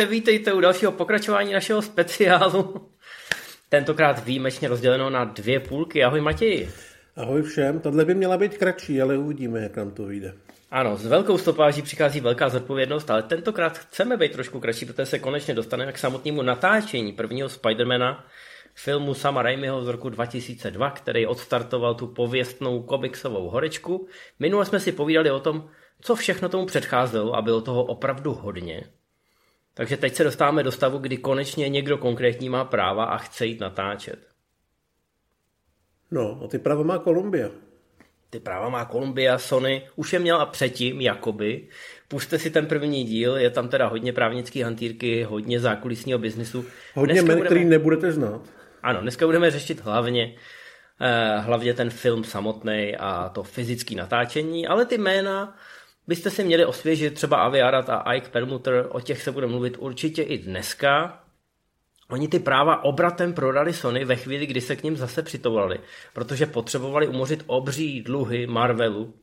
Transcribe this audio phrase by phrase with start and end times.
[0.00, 2.88] Vítejte, vítejte u dalšího pokračování našeho speciálu.
[3.68, 6.04] Tentokrát výjimečně rozděleno na dvě půlky.
[6.04, 6.70] Ahoj Matěji.
[7.16, 7.80] Ahoj všem.
[7.80, 10.34] Tohle by měla být kratší, ale uvidíme, jak nám to vyjde.
[10.70, 15.18] Ano, s velkou stopáží přichází velká zodpovědnost, ale tentokrát chceme být trošku kratší, protože se
[15.18, 18.24] konečně dostaneme k samotnému natáčení prvního Spidermana,
[18.74, 24.08] filmu Sama Raimiho z roku 2002, který odstartoval tu pověstnou komiksovou horečku.
[24.38, 25.68] Minule jsme si povídali o tom,
[26.00, 28.84] co všechno tomu předcházelo a bylo toho opravdu hodně.
[29.74, 33.60] Takže teď se dostáváme do stavu, kdy konečně někdo konkrétní má práva a chce jít
[33.60, 34.18] natáčet.
[36.10, 37.50] No, a ty práva má Kolumbia.
[38.30, 41.68] Ty práva má Kolumbia, Sony, už je měla předtím, jakoby.
[42.08, 46.64] Puste si ten první díl, je tam teda hodně právnický hantýrky, hodně zákulisního biznisu.
[46.94, 47.46] Hodně men, budeme...
[47.46, 48.42] který nebudete znát.
[48.82, 50.34] Ano, dneska budeme řešit hlavně
[51.00, 55.56] eh, hlavně ten film samotný a to fyzické natáčení, ale ty jména
[56.10, 60.22] byste si měli osvěžit třeba Aviarat a Ike Permuter, o těch se bude mluvit určitě
[60.22, 61.22] i dneska.
[62.08, 65.80] Oni ty práva obratem prodali Sony ve chvíli, kdy se k ním zase přitovali,
[66.12, 69.14] protože potřebovali umořit obří dluhy Marvelu.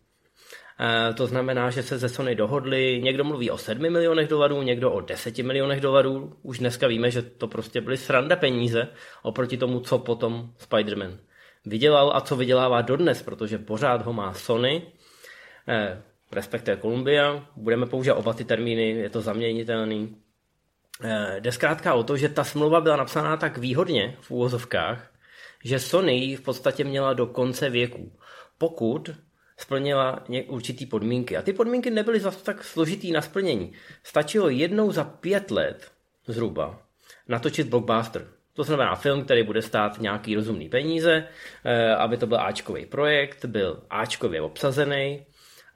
[0.80, 4.92] E, to znamená, že se ze Sony dohodli, někdo mluví o 7 milionech dolarů, někdo
[4.92, 6.38] o 10 milionech dolarů.
[6.42, 8.88] Už dneska víme, že to prostě byly sranda peníze
[9.24, 11.18] oproti tomu, co potom Spider-Man
[11.66, 14.84] vydělal a co vydělává dodnes, protože pořád ho má Sony.
[15.68, 17.46] E, respektive Columbia.
[17.56, 20.18] Budeme používat oba ty termíny, je to zaměnitelný.
[21.04, 25.12] Eh, jde zkrátka o to, že ta smlouva byla napsaná tak výhodně v úvozovkách,
[25.64, 28.12] že Sony v podstatě měla do konce věku.
[28.58, 29.10] Pokud
[29.58, 31.38] splnila určitý podmínky.
[31.38, 33.74] A ty podmínky nebyly zase tak složitý na splnění.
[34.04, 35.92] Stačilo jednou za pět let
[36.28, 36.82] zhruba
[37.28, 38.28] natočit blockbuster.
[38.54, 41.28] To znamená film, který bude stát nějaký rozumný peníze,
[41.64, 45.26] eh, aby to byl Ačkový projekt, byl Ačkově obsazený,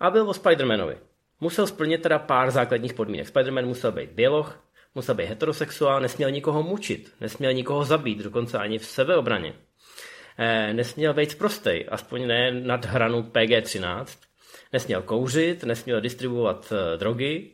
[0.01, 0.97] a byl o Spider-Manovi.
[1.39, 3.27] Musel splnit teda pár základních podmínek.
[3.27, 4.63] Spider-Man musel být běloch,
[4.95, 9.53] musel být heterosexuál, nesměl nikoho mučit, nesměl nikoho zabít, dokonce ani v sebeobraně.
[10.37, 14.05] E, nesměl být prostej, aspoň ne nad hranu PG-13.
[14.73, 17.51] Nesměl kouřit, nesměl distribuovat e, drogy,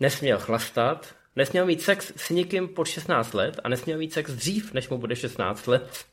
[0.00, 4.72] nesměl chlastat, nesměl mít sex s nikým pod 16 let a nesměl mít sex dřív,
[4.72, 6.04] než mu bude 16 let.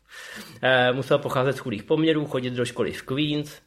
[0.61, 3.61] E, musel pocházet z chudých poměrů, chodit do školy v Queens,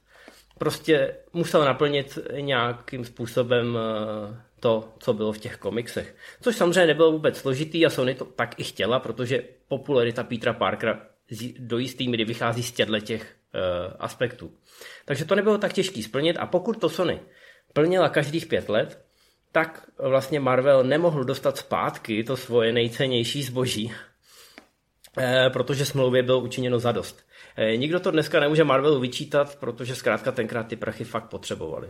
[0.59, 6.17] prostě musel naplnit nějakým způsobem eh, to, co bylo v těch komiksech.
[6.41, 11.01] Což samozřejmě nebylo vůbec složitý a Sony to tak i chtěla, protože popularita Petra Parkera
[11.59, 14.53] do jistý míry vychází z těchto těch uh, aspektů.
[15.05, 17.21] Takže to nebylo tak těžký splnit a pokud to Sony
[17.73, 19.05] plnila každých pět let,
[19.53, 23.93] tak vlastně Marvel nemohl dostat zpátky to svoje nejcennější zboží,
[25.19, 27.27] eh, protože smlouvě bylo učiněno zadost.
[27.57, 31.89] Eh, nikdo to dneska nemůže Marvelu vyčítat, protože zkrátka tenkrát ty prachy fakt potřebovali.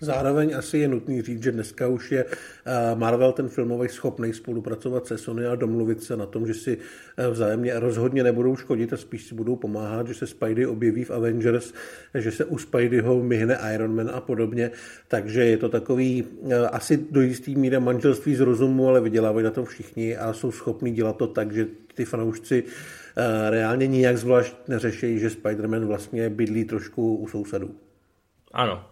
[0.00, 5.06] Zároveň asi je nutný říct, že dneska už je eh, Marvel ten filmový schopný spolupracovat
[5.06, 6.78] se Sony a domluvit se na tom, že si
[7.16, 11.10] eh, vzájemně rozhodně nebudou škodit a spíš si budou pomáhat, že se Spidey objeví v
[11.10, 11.72] Avengers,
[12.14, 14.70] že se u Spideyho myhne Iron Man a podobně.
[15.08, 16.24] Takže je to takový
[16.72, 20.92] asi do jistý míry manželství z rozumu, ale vydělávají na tom všichni a jsou schopní
[20.92, 23.05] dělat to tak, že ty fanoušci Eh,
[23.50, 27.74] reálně nijak zvlášť neřeší, že Spider-Man vlastně bydlí trošku u sousedů.
[28.52, 28.84] Ano.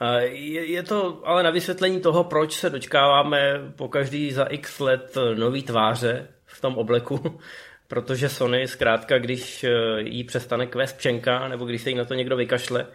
[0.00, 5.16] Eh, je, to ale na vysvětlení toho, proč se dočkáváme po každý za x let
[5.34, 7.40] nový tváře v tom obleku,
[7.88, 12.14] protože Sony zkrátka, když eh, jí přestane kvést pčenka, nebo když se jí na to
[12.14, 12.86] někdo vykašle,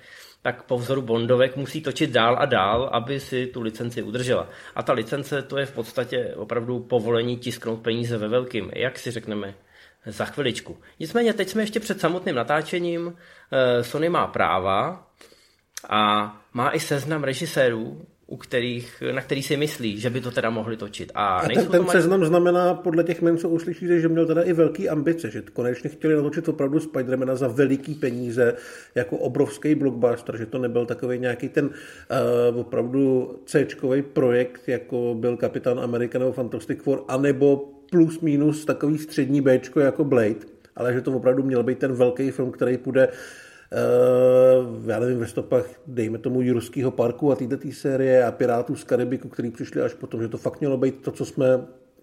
[0.42, 4.50] tak po vzoru Bondovek musí točit dál a dál, aby si tu licenci udržela.
[4.76, 8.72] A ta licence to je v podstatě opravdu povolení tisknout peníze ve velkým.
[8.76, 9.54] Jak si řekneme,
[10.06, 10.78] za chviličku.
[11.00, 13.16] Nicméně teď jsme ještě před samotným natáčením.
[13.52, 15.08] Eh, Sony má práva
[15.90, 20.50] a má i seznam režisérů, u kterých, na který si myslí, že by to teda
[20.50, 21.12] mohli točit.
[21.16, 24.54] A, a ten, ten seznam znamená podle těch men, co uslyšíte, že měl teda i
[24.54, 28.56] velký ambice, že konečně chtěli natočit opravdu Spidermana za veliký peníze,
[28.96, 33.68] jako obrovský blockbuster, že to nebyl takový nějaký ten uh, opravdu c
[34.14, 40.04] projekt, jako byl Kapitán Amerika nebo Fantastic Four, anebo plus minus takový střední B jako
[40.04, 40.36] Blade,
[40.76, 43.08] ale že to opravdu měl být ten velký film, který půjde
[43.74, 48.84] Uh, já nevím, ve stopách, dejme tomu Jurského parku a této série a Pirátů z
[48.84, 51.46] Karibiku, který přišli až potom, že to fakt mělo být to, co jsme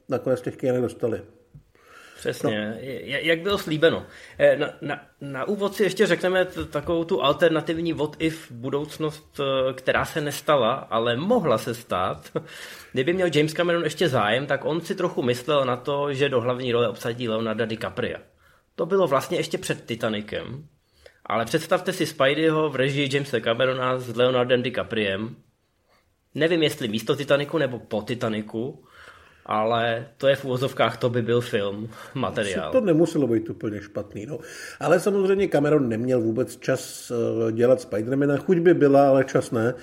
[0.09, 1.21] nakonec těch kinech dostali.
[2.21, 2.77] Přesně, no.
[3.05, 4.07] jak bylo slíbeno.
[4.39, 9.41] Eh, na, na, na úvod si ještě řekneme t- takovou tu alternativní what if budoucnost,
[9.41, 12.31] eh, která se nestala, ale mohla se stát.
[12.93, 16.41] Kdyby měl James Cameron ještě zájem, tak on si trochu myslel na to, že do
[16.41, 18.19] hlavní role obsadí Leonarda DiCaprio.
[18.75, 20.67] To bylo vlastně ještě před Titanicem,
[21.27, 25.37] ale představte si Spideyho v režii Jamesa Camerona s Leonardem DiCapriem.
[26.35, 28.85] Nevím, jestli místo Titaniku nebo po Titaniku,
[29.51, 32.73] ale to je v úvozovkách, to by byl film, materiál.
[32.73, 34.27] To nemuselo být úplně špatný.
[34.27, 34.39] No.
[34.81, 39.75] Ale samozřejmě Cameron neměl vůbec čas eh, dělat Spidermana, chuť by byla, ale čas ne.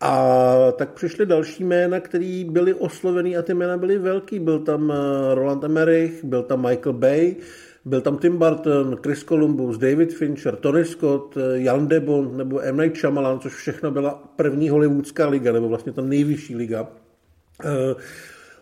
[0.00, 0.24] A
[0.72, 4.38] tak přišly další jména, které byly oslovený a ty jména byly velký.
[4.38, 7.36] Byl tam eh, Roland Emmerich, byl tam Michael Bay,
[7.84, 12.60] byl tam Tim Burton, Chris Columbus, David Fincher, Tony Scott, eh, Jan de Bont nebo
[12.60, 12.76] M.
[12.76, 16.88] Night Shyamalan, což všechno byla první hollywoodská liga, nebo vlastně ta nejvyšší liga.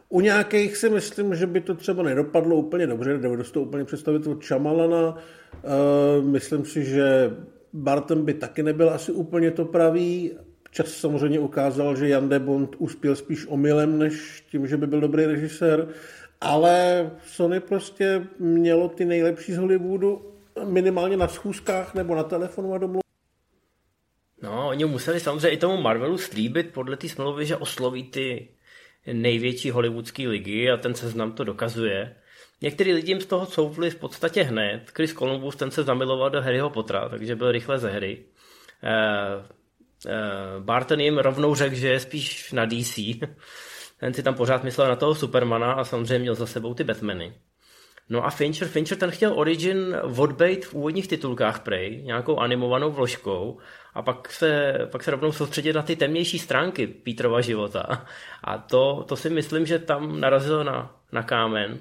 [0.09, 4.27] U nějakých si myslím, že by to třeba nedopadlo úplně dobře, nedovedu to úplně představit
[4.27, 5.17] od Chamalana.
[6.23, 7.37] Myslím si, že
[7.73, 10.33] Barton by taky nebyl asi úplně to pravý.
[10.71, 15.01] Čas samozřejmě ukázal, že Jan de Bond uspěl spíš omylem, než tím, že by byl
[15.01, 15.89] dobrý režisér.
[16.41, 20.33] Ale Sony prostě mělo ty nejlepší z Hollywoodu
[20.65, 23.01] minimálně na schůzkách nebo na telefonu a domluvu.
[24.43, 28.49] No, oni museli samozřejmě i tomu Marvelu slíbit podle té smlouvy, že osloví ty
[29.13, 32.17] největší hollywoodské ligy a ten seznam to dokazuje.
[32.63, 34.91] Některý lidi z toho couvli v podstatě hned.
[34.95, 38.25] Chris Columbus ten se zamiloval do Harryho Pottera, takže byl rychle ze hry.
[38.83, 39.45] Uh,
[40.07, 42.99] uh, Barton jim rovnou řekl, že je spíš na DC.
[44.01, 47.35] ten si tam pořád myslel na toho Supermana a samozřejmě měl za sebou ty Batmany.
[48.09, 53.59] No a Fincher, Fincher ten chtěl Origin odbejt v úvodních titulkách prej, nějakou animovanou vložkou
[53.97, 58.07] a pak se, pak se rovnou soustředit na ty temnější stránky Pítrova života.
[58.45, 61.81] A to, to si myslím, že tam narazilo na, na kámen,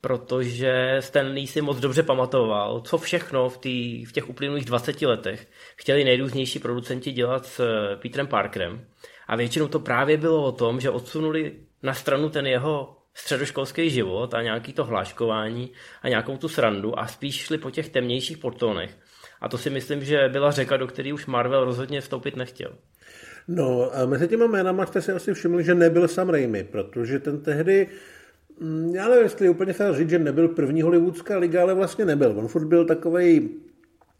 [0.00, 5.48] protože Stanley si moc dobře pamatoval, co všechno v, tý, v těch uplynulých 20 letech
[5.76, 8.86] chtěli nejrůznější producenti dělat s eh, Petrem Parkerem.
[9.28, 11.52] A většinou to právě bylo o tom, že odsunuli
[11.82, 17.06] na stranu ten jeho středoškolský život a nějaký to hláškování a nějakou tu srandu a
[17.06, 18.98] spíš šli po těch temnějších portónech.
[19.40, 22.72] A to si myslím, že byla řeka, do které už Marvel rozhodně vstoupit nechtěl.
[23.48, 27.40] No a mezi těma jménama jste si asi všimli, že nebyl Sam Raimi, protože ten
[27.40, 27.88] tehdy
[28.60, 32.04] mm, já nevím, jestli je úplně fér říct, že nebyl první hollywoodská liga, ale vlastně
[32.04, 32.34] nebyl.
[32.38, 33.50] On furt byl takový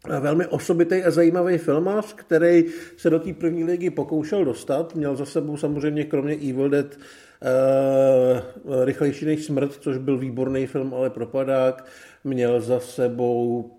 [0.09, 2.65] eh, velmi osobitý a zajímavý filmář, který
[2.97, 4.95] se do té první ligy pokoušel dostat.
[4.95, 10.93] Měl za sebou samozřejmě kromě Evil Dead uh, rychlejší než smrt, což byl výborný film,
[10.93, 11.85] ale propadák.
[12.23, 13.71] Měl za sebou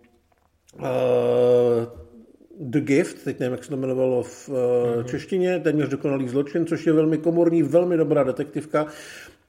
[2.60, 5.04] The Gift, teď nevím, jak se to jmenovalo v mm-hmm.
[5.04, 8.86] češtině, téměř dokonalý zločin, což je velmi komorní, velmi dobrá detektivka,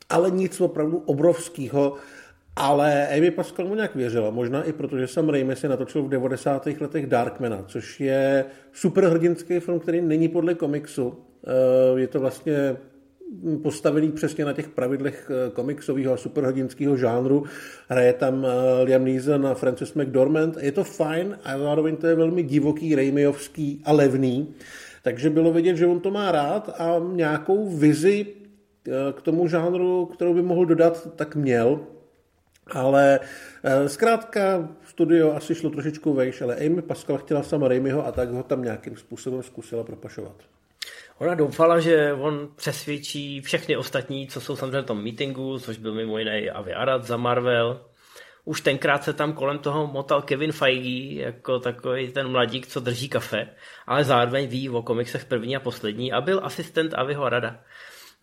[0.10, 1.94] ale nic opravdu obrovského.
[2.56, 6.66] Ale Amy Pascal mu nějak věřila, možná i protože Sam Raimi si natočil v 90.
[6.66, 11.08] letech Darkmana, což je superhrdinský film, který není podle komiksu.
[11.08, 12.78] Uh, je to vlastně
[13.64, 17.44] postavený přesně na těch pravidlech eh, komiksového a superhrdinského žánru.
[17.88, 20.58] Hraje tam eh, Liam Neeson a Francis McDormand.
[20.62, 24.54] Je to fajn a zároveň to je velmi divoký, Raimiovský a levný.
[25.04, 30.06] Takže bylo vidět, že on to má rád a nějakou vizi eh, k tomu žánru,
[30.06, 31.80] kterou by mohl dodat, tak měl.
[32.72, 33.20] Ale
[33.88, 38.44] zkrátka studio asi šlo trošičku vejš, ale Amy Pascal chtěla sama Raimiho a tak ho
[38.44, 40.59] tam nějakým způsobem zkusila propašovat.
[41.20, 45.94] Ona doufala, že on přesvědčí všechny ostatní, co jsou samozřejmě v tom meetingu, což byl
[45.94, 47.86] mimo jiné Avi Arad za Marvel.
[48.46, 53.10] Už tenkrát se tam kolem toho motal Kevin Feige, jako takový ten mladík, co drží
[53.10, 53.48] kafe,
[53.88, 57.60] ale zároveň ví o komiksech první a poslední a byl asistent Aviho Arada.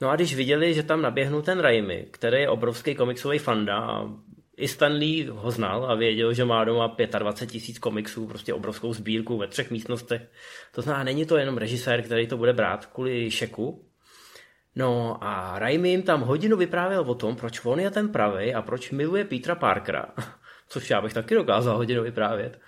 [0.01, 4.09] No a když viděli, že tam naběhnul ten Raimi, který je obrovský komiksový fanda a
[4.57, 9.37] i Stanley ho znal a věděl, že má doma 25 tisíc komiksů, prostě obrovskou sbírku
[9.37, 10.23] ve třech místnostech.
[10.73, 13.85] To znamená, není to jenom režisér, který to bude brát kvůli šeku.
[14.77, 18.63] No a Raimi jim tam hodinu vyprávěl o tom, proč on je ten pravý a
[18.63, 20.07] proč miluje Petra Parkera.
[20.69, 22.61] Což já bych taky dokázal hodinu vyprávět.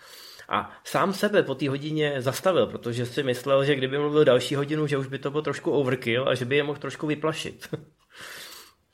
[0.49, 4.87] A sám sebe po té hodině zastavil, protože si myslel, že kdyby mluvil další hodinu,
[4.87, 7.69] že už by to bylo trošku overkill a že by je mohl trošku vyplašit.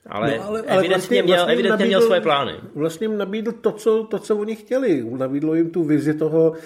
[0.06, 2.52] Ale, no, ale, ale evidentně, vlastně, měl, vlastně evidentně nabídl, měl svoje plány.
[2.74, 5.06] Vlastně jim nabídl to co, to, co oni chtěli.
[5.10, 6.56] Nabídlo jim tu vizi toho, uh,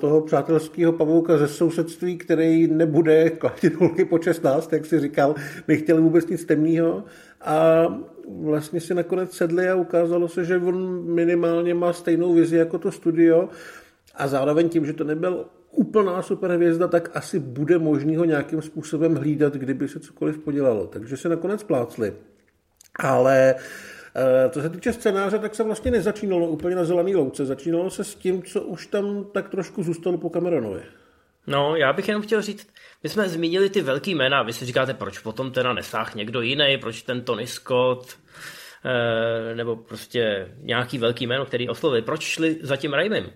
[0.00, 5.34] toho přátelského pavouka ze sousedství, který nebude kladit holky po 16, jak si říkal,
[5.68, 7.04] nechtěli vůbec nic temného.
[7.40, 7.86] A
[8.42, 12.92] vlastně si nakonec sedli a ukázalo se, že on minimálně má stejnou vizi jako to
[12.92, 13.48] studio
[14.14, 19.14] a zároveň tím, že to nebyl úplná superhvězda, tak asi bude možný ho nějakým způsobem
[19.14, 20.86] hlídat, kdyby se cokoliv podělalo.
[20.86, 22.12] Takže se nakonec plácli.
[22.96, 23.54] Ale
[24.16, 27.46] eh, co se týče scénáře, tak se vlastně nezačínalo úplně na zelený louce.
[27.46, 30.82] Začínalo se s tím, co už tam tak trošku zůstalo po Cameronovi.
[31.46, 32.68] No, já bych jenom chtěl říct,
[33.02, 36.78] my jsme zmínili ty velký jména, vy si říkáte, proč potom teda nesáh někdo jiný,
[36.80, 38.18] proč ten Tony Scott,
[38.84, 43.30] eh, nebo prostě nějaký velký jméno, který oslovili, proč šli za tím Raimem?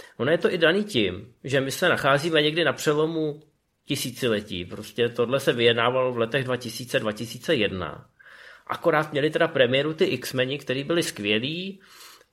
[0.00, 3.40] Eh, ono je to i daný tím, že my se nacházíme někdy na přelomu
[3.84, 4.64] tisíciletí.
[4.64, 8.04] Prostě tohle se vyjednávalo v letech 2000-2001.
[8.66, 11.80] Akorát měli teda premiéru ty X-meni, který byli skvělí,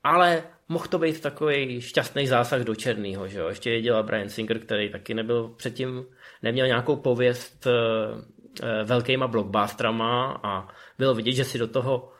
[0.02, 3.48] ale mohl to být takový šťastný zásah do černého, že jo.
[3.48, 6.04] Ještě je dělal Brian Singer, který taky nebyl předtím,
[6.42, 10.68] neměl nějakou pověst e, velkýma blockbusterama a
[10.98, 12.12] bylo vidět, že si do toho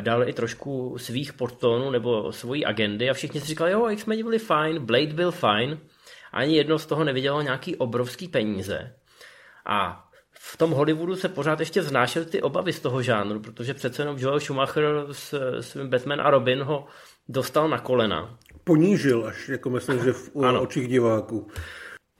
[0.00, 4.38] dal i trošku svých portónů nebo svojí agendy a všichni si říkali, jo, X-meni byli
[4.38, 5.78] fajn, Blade byl fajn,
[6.32, 8.94] ani jedno z toho nevidělo nějaký obrovský peníze.
[9.66, 14.02] A v tom Hollywoodu se pořád ještě vznášely ty obavy z toho žánru, protože přece
[14.02, 16.86] jenom Joel Schumacher s svým Batman a Robin ho
[17.28, 18.38] dostal na kolena.
[18.64, 20.62] Ponížil až, jako myslím, že v ano.
[20.62, 21.48] očích diváků.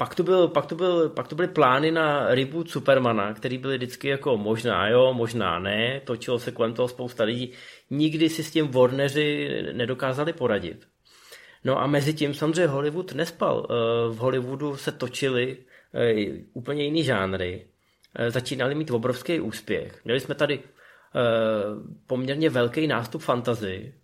[0.01, 3.77] Pak to, byl, pak, to byl, pak to byly plány na reboot Supermana, který byly
[3.77, 7.53] vždycky jako možná jo, možná ne, točilo se kolem toho spousta lidí.
[7.91, 10.87] Nikdy si s tím Warneri nedokázali poradit.
[11.65, 13.67] No a mezi tím samozřejmě Hollywood nespal.
[13.71, 13.75] Eh,
[14.09, 15.57] v Hollywoodu se točily
[15.95, 17.67] eh, úplně jiný žánry.
[18.17, 20.05] Eh, začínali mít obrovský úspěch.
[20.05, 20.61] Měli jsme tady
[22.07, 23.95] poměrně velký nástup fantazy.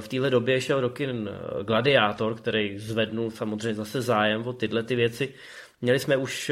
[0.00, 1.30] V téhle době šel do kin
[1.62, 5.34] Gladiátor, který zvednul samozřejmě zase zájem o tyhle ty věci.
[5.80, 6.50] Měli jsme už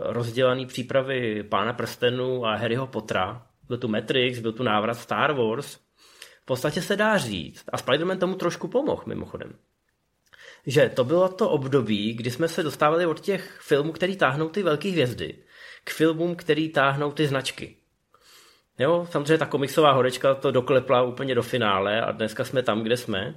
[0.00, 3.46] rozdělané přípravy Pána prstenu a Harryho Pottera.
[3.68, 5.74] Byl tu Matrix, byl tu návrat Star Wars.
[6.42, 7.64] V podstatě se dá říct.
[7.72, 9.52] A Spider-Man tomu trošku pomohl, mimochodem
[10.66, 14.62] že to bylo to období, kdy jsme se dostávali od těch filmů, který táhnou ty
[14.62, 15.38] velké hvězdy,
[15.84, 17.76] k filmům, který táhnou ty značky.
[18.82, 22.96] Jo, samozřejmě ta komiksová horečka to doklepla úplně do finále a dneska jsme tam, kde
[22.96, 23.34] jsme.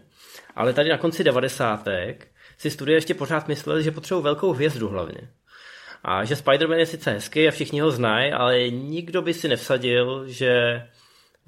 [0.55, 5.29] Ale tady na konci devadesátek si studie ještě pořád mysleli, že potřebují velkou hvězdu hlavně.
[6.03, 10.23] A že Spider-Man je sice hezký a všichni ho znají, ale nikdo by si nevsadil,
[10.27, 10.81] že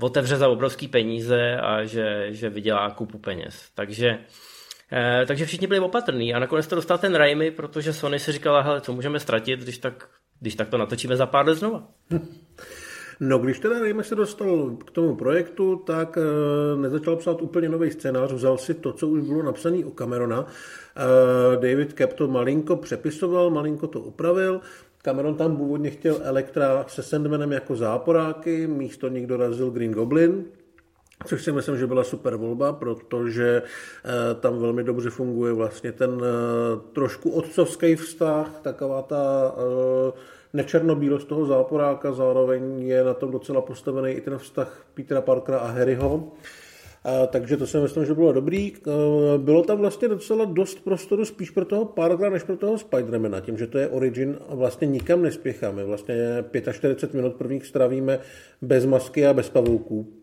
[0.01, 3.69] otevře za obrovský peníze a že, že vydělá kupu peněz.
[3.75, 4.19] Takže
[4.91, 8.61] Eh, takže všichni byli opatrní a nakonec to dostal ten Raimi, protože Sony si říkala,
[8.61, 11.87] hele, co můžeme ztratit, když tak, když tak to natočíme za pár let znova.
[13.19, 16.21] No, když teda Raimi se dostal k tomu projektu, tak e,
[16.77, 20.45] nezačal psát úplně nový scénář, vzal si to, co už bylo napsané u Camerona.
[20.45, 24.61] E, David Cap to malinko přepisoval, malinko to upravil.
[25.01, 30.45] Cameron tam původně chtěl Elektra se Sandmanem jako záporáky, místo nich dorazil Green Goblin,
[31.25, 36.21] Což si myslím, že byla super volba, protože eh, tam velmi dobře funguje vlastně ten
[36.21, 40.11] eh, trošku otcovský vztah, taková ta eh,
[40.57, 45.71] nečernobílost toho záporáka, zároveň je na tom docela postavený i ten vztah Petra Parkera a
[45.71, 46.31] Harryho.
[47.29, 48.73] takže to si myslím, že bylo dobrý.
[49.37, 53.57] Bylo tam vlastně docela dost prostoru spíš pro toho Parkera, než pro toho Spidermana, tím,
[53.57, 55.85] že to je Origin a vlastně nikam nespěcháme.
[55.85, 56.15] Vlastně
[56.71, 58.19] 45 minut prvních stravíme
[58.61, 60.13] bez masky a bez pavouků.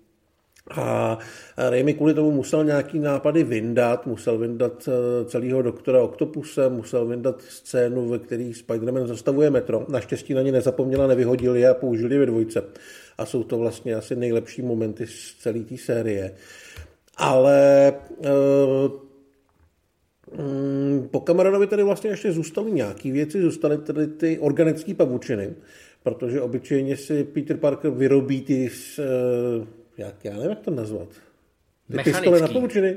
[0.71, 1.19] A
[1.57, 7.43] Raimi kvůli tomu musel nějaký nápady vyndat, musel vyndat eh, celého doktora Octopuse, musel vyndat
[7.43, 9.87] scénu, ve který Spider-Man zastavuje metro.
[9.89, 12.63] Naštěstí na ně nezapomněla, nevyhodili je a použili ve dvojce.
[13.19, 16.35] A jsou to vlastně asi nejlepší momenty z celé té série.
[17.17, 18.27] Ale uh,
[21.11, 25.55] po Cameronovi tady vlastně ještě zůstaly nějaké věci, zůstaly tady ty organické pavučiny,
[26.03, 29.67] protože obyčejně si Peter Parker vyrobí ty uh,
[29.99, 31.09] jak, já nevím, jak to nazvat.
[32.05, 32.97] Pistole na pavučiny.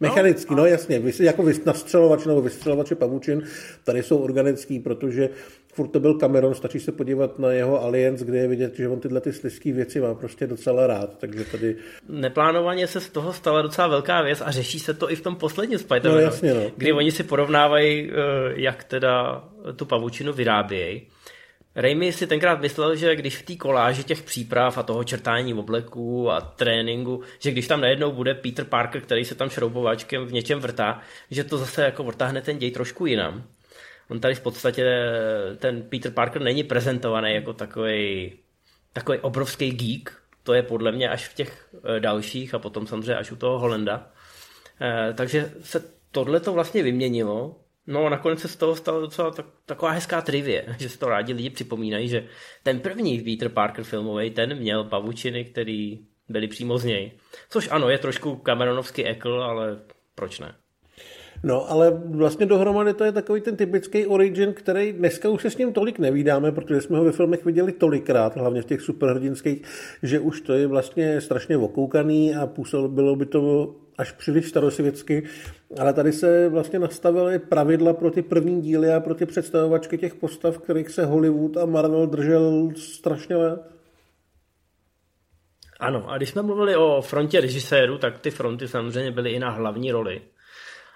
[0.00, 3.42] Mechanický, no, no jasně, jako nastřelovač nebo vystřelovače pavučin,
[3.84, 5.28] tady jsou organický, protože
[5.72, 9.00] furt to byl Cameron, stačí se podívat na jeho Alliance, kde je vidět, že on
[9.00, 11.76] tyhle ty sliský věci má prostě docela rád, takže tady...
[12.08, 15.36] Neplánovaně se z toho stala docela velká věc a řeší se to i v tom
[15.36, 16.60] posledním spider no, jasně, no.
[16.76, 18.14] kdy oni si porovnávají, eh,
[18.54, 19.44] jak teda
[19.76, 21.02] tu pavučinu vyrábějí
[21.74, 26.30] Raimi si tenkrát myslel, že když v té koláži těch příprav a toho čertání obleků
[26.30, 30.60] a tréninku, že když tam najednou bude Peter Parker, který se tam šroubováčkem v něčem
[30.60, 31.00] vrtá,
[31.30, 33.44] že to zase jako vrtáhne ten děj trošku jinam.
[34.08, 34.84] On tady v podstatě,
[35.56, 38.32] ten Peter Parker není prezentovaný jako takový,
[38.92, 43.16] takový obrovský geek, to je podle mě až v těch eh, dalších a potom samozřejmě
[43.16, 44.10] až u toho Holenda.
[44.80, 49.46] Eh, takže se tohle to vlastně vyměnilo No nakonec se z toho stala docela tak,
[49.66, 52.26] taková hezká trivie, že se to rádi lidi připomínají, že
[52.62, 55.98] ten první Peter Parker filmový, ten měl pavučiny, který
[56.28, 57.12] byly přímo z něj.
[57.50, 59.78] Což ano, je trošku Cameronovský ekl, ale
[60.14, 60.54] proč ne?
[61.44, 65.56] No, ale vlastně dohromady to je takový ten typický origin, který dneska už se s
[65.56, 69.62] ním tolik nevídáme, protože jsme ho ve filmech viděli tolikrát, hlavně v těch superhrdinských,
[70.02, 75.22] že už to je vlastně strašně okoukaný a působilo by to až příliš starosvětsky,
[75.78, 80.14] ale tady se vlastně nastavily pravidla pro ty první díly a pro ty představovačky těch
[80.14, 83.72] postav, kterých se Hollywood a Marvel držel strašně let.
[85.80, 89.50] Ano, a když jsme mluvili o frontě režiséru, tak ty fronty samozřejmě byly i na
[89.50, 90.22] hlavní roli.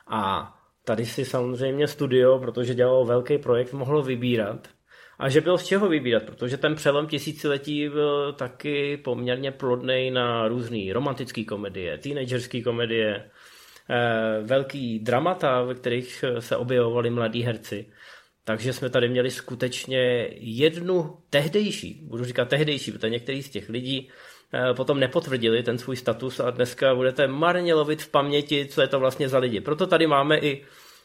[0.06, 0.52] A
[0.84, 4.68] tady si samozřejmě studio, protože dělalo velký projekt, mohlo vybírat.
[5.18, 10.48] A že byl z čeho vybírat, protože ten přelom tisíciletí byl taky poměrně plodný na
[10.48, 13.30] různé romantické komedie, teenagerské komedie,
[13.90, 17.86] eh, velký dramata, ve kterých se objevovali mladí herci.
[18.44, 24.10] Takže jsme tady měli skutečně jednu tehdejší, budu říkat tehdejší, protože některý z těch lidí
[24.54, 28.88] eh, potom nepotvrdili ten svůj status a dneska budete marně lovit v paměti, co je
[28.88, 29.60] to vlastně za lidi.
[29.60, 30.64] Proto tady máme i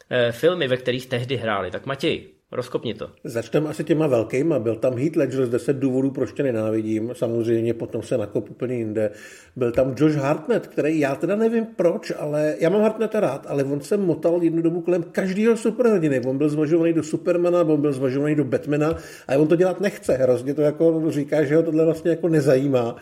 [0.09, 1.71] eh, filmy, ve kterých tehdy hráli.
[1.71, 3.09] Tak Matěj, Rozkopni to.
[3.23, 4.59] Začneme asi těma velkýma.
[4.59, 7.11] Byl tam Heath Ledger z 10 důvodů, proč tě nenávidím.
[7.13, 9.11] Samozřejmě potom se nakop úplně jinde.
[9.55, 13.63] Byl tam Josh Hartnett, který já teda nevím proč, ale já mám Hartnetta rád, ale
[13.63, 16.19] on se motal jednu dobu kolem každého superhrdiny.
[16.19, 18.95] On byl zvažovaný do Supermana, on byl zvažovaný do Batmana
[19.27, 20.13] a on to dělat nechce.
[20.13, 22.95] Hrozně to jako říká, že ho tohle vlastně jako nezajímá.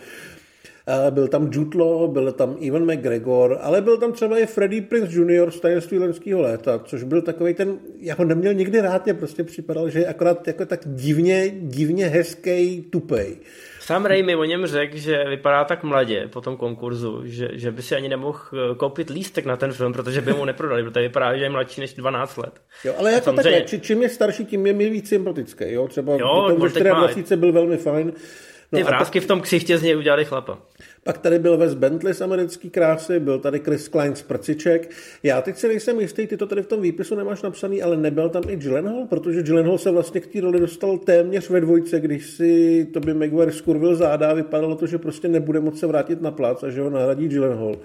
[1.09, 5.51] Byl tam Jutlo, byl tam Ivan McGregor, ale byl tam třeba i Freddie Prince Jr.
[5.51, 9.43] z tajemství lenského léta, což byl takový ten, já ho neměl nikdy rád, mě prostě
[9.43, 13.37] připadal, že je akorát jako tak divně, divně hezký, tupej.
[13.89, 17.81] Sam Raimi o něm řekl, že vypadá tak mladě po tom konkurzu, že, že by
[17.81, 21.37] si ani nemohl eh, koupit lístek na ten film, protože by mu neprodali, protože vypadá,
[21.37, 22.61] že je mladší než 12 let.
[22.85, 25.63] Jo, ale jako takhle, či, čím je starší, tím je mi víc sympatický.
[25.67, 25.87] Jo?
[25.87, 28.13] Třeba jo, potom 24 byl velmi fajn.
[28.71, 29.23] No Ty vrázky pak...
[29.23, 30.57] v tom ksichtě z něj udělali chlapa.
[31.03, 34.91] Pak tady byl Wes Bentley z americký krásy, byl tady Chris Klein z Prciček.
[35.23, 38.29] Já teď si nejsem jistý, ty to tady v tom výpisu nemáš napsaný, ale nebyl
[38.29, 42.25] tam i Gyllenhaal, protože Gyllenhaal se vlastně k té roli dostal téměř ve dvojce, když
[42.25, 46.21] si to by Maguire skurvil záda a vypadalo to, že prostě nebude moct se vrátit
[46.21, 47.75] na plác a že ho nahradí Gyllenhaal.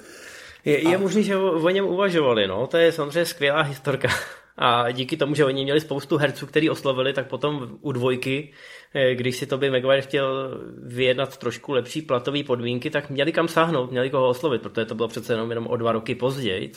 [0.64, 0.98] Je, je a...
[0.98, 4.09] možný, že o, o něm uvažovali, no, to je samozřejmě skvělá historka.
[4.56, 8.52] A díky tomu, že oni měli spoustu herců, který oslovili, tak potom u dvojky,
[8.94, 13.48] eh, když si to by Maguire chtěl vyjednat trošku lepší platové podmínky, tak měli kam
[13.48, 16.72] sáhnout, měli koho oslovit, protože to bylo přece jenom, jenom o dva roky později.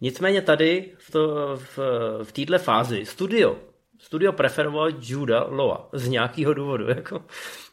[0.00, 1.78] Nicméně tady v, to, v,
[2.22, 3.56] v této fázi studio,
[3.98, 6.88] studio preferoval Juda Loa z nějakého důvodu.
[6.96, 7.24] Jako.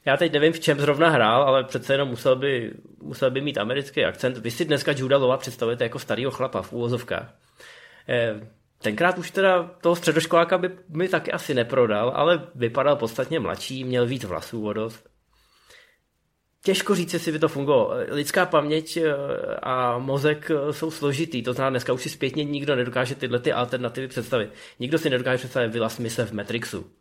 [0.06, 3.58] Já teď nevím, v čem zrovna hrál, ale přece jenom musel by, musel by mít
[3.58, 4.38] americký akcent.
[4.38, 7.36] Vy si dneska Juda Loa představujete jako starého chlapa v úvozovkách.
[8.10, 8.47] Eh,
[8.82, 14.06] Tenkrát už teda toho středoškoláka by mi taky asi neprodal, ale vypadal podstatně mladší, měl
[14.06, 15.10] víc vlasů o dost.
[16.63, 17.94] Těžko říct, jestli by to fungovalo.
[18.08, 19.13] Lidská paměť eh,
[19.63, 23.52] a mozek eh, jsou složitý, to znamená, dneska už si zpětně nikdo nedokáže tyhle ty
[23.54, 24.50] alternativy představit.
[24.80, 26.91] Nikdo si nedokáže představit Willa Smise v Matrixu.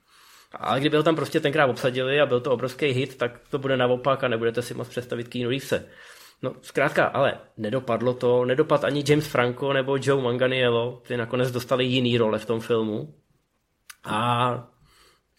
[0.53, 3.77] Ale kdyby ho tam prostě tenkrát obsadili a byl to obrovský hit, tak to bude
[3.77, 5.89] naopak a nebudete si moc představit Keanu Reevese.
[6.43, 11.85] No zkrátka, ale nedopadlo to, nedopad ani James Franco nebo Joe Manganiello, ty nakonec dostali
[11.85, 13.15] jiný role v tom filmu.
[14.05, 14.69] A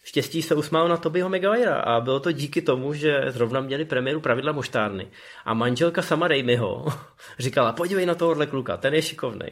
[0.04, 4.20] štěstí se usmál na Tobyho Maguirea a bylo to díky tomu, že zrovna měli premiéru
[4.20, 5.10] pravidla moštárny.
[5.44, 6.86] A manželka sama Raimiho
[7.38, 9.46] říkala, podívej na tohohle kluka, ten je šikovný.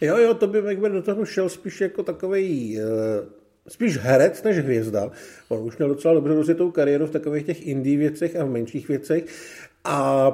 [0.00, 5.10] Jo, jo, Toby Maguire do toho šel spíš jako takový uh spíš herec než hvězda.
[5.48, 8.88] On už měl docela dobře rozjetou kariéru v takových těch indie věcech a v menších
[8.88, 9.24] věcech.
[9.84, 10.30] A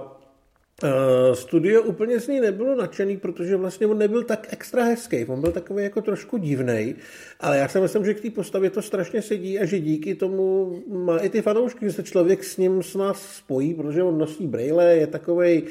[0.84, 5.40] Uh, studio úplně z ní nebylo nadšený, protože vlastně on nebyl tak extra hezký, on
[5.40, 6.94] byl takový jako trošku divný,
[7.40, 10.76] ale já si myslím, že k té postavě to strašně sedí a že díky tomu
[10.88, 14.46] má i ty fanoušky, že se člověk s ním s nás spojí, protože on nosí
[14.46, 15.62] brejle, je takový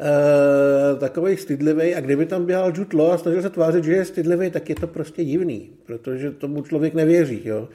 [0.00, 4.50] Uh, takový stydlivý a kdyby tam běhal Law a snažil se tvářit, že je stydlivý,
[4.50, 7.42] tak je to prostě divný, protože tomu člověk nevěří.
[7.44, 7.68] Jo?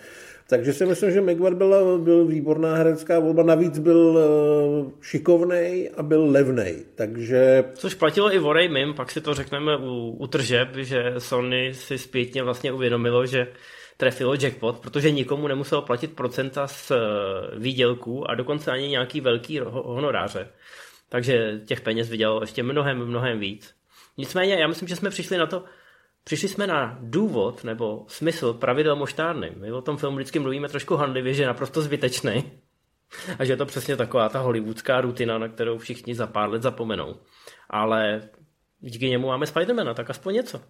[0.50, 6.04] Takže si myslím, že Maguire byl, byl výborná herecká volba, navíc byl uh, šikovnej a
[6.04, 7.64] byl levnej, takže...
[7.74, 11.98] Což platilo i o Raymim, pak si to řekneme u, u tržeb, že Sony si
[11.98, 13.48] zpětně vlastně uvědomilo, že
[13.98, 16.98] trefilo jackpot, protože nikomu nemuselo platit procenta z uh,
[17.62, 20.48] výdělků a dokonce ani nějaký velký honoráře.
[21.10, 23.74] Takže těch peněz vydělalo ještě mnohem, mnohem víc.
[24.18, 25.64] Nicméně já myslím, že jsme přišli na to,
[26.30, 29.52] Přišli jsme na důvod nebo smysl pravidel moštárny.
[29.58, 32.52] My o tom filmu vždycky mluvíme trošku handlivě, že je naprosto zbytečný.
[33.40, 36.62] A že je to přesně taková ta hollywoodská rutina, na kterou všichni za pár let
[36.62, 37.16] zapomenou.
[37.70, 38.30] Ale
[38.80, 40.62] díky němu máme Spidermana, tak aspoň něco.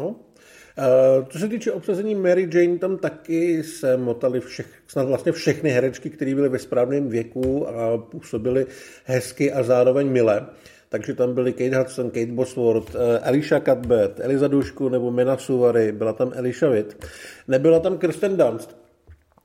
[0.00, 0.08] No.
[0.08, 5.70] Uh, co se týče obsazení Mary Jane, tam taky se motali všech, snad vlastně všechny
[5.70, 8.66] herečky, které byly ve správném věku a působily
[9.04, 10.46] hezky a zároveň mile
[10.90, 15.92] takže tam byly Kate Hudson, Kate Bosworth, eh, Elisha Cuthbert, Eliza Dušku nebo Mina Suvary,
[15.92, 17.06] byla tam Elisha Witt.
[17.48, 18.76] Nebyla tam Kirsten Dunst,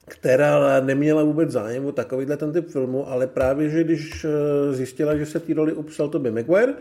[0.07, 5.17] která neměla vůbec zájem o takovýhle ten typ filmu, ale právě, že když eh, zjistila,
[5.17, 6.73] že se té roli upsal Toby Maguire,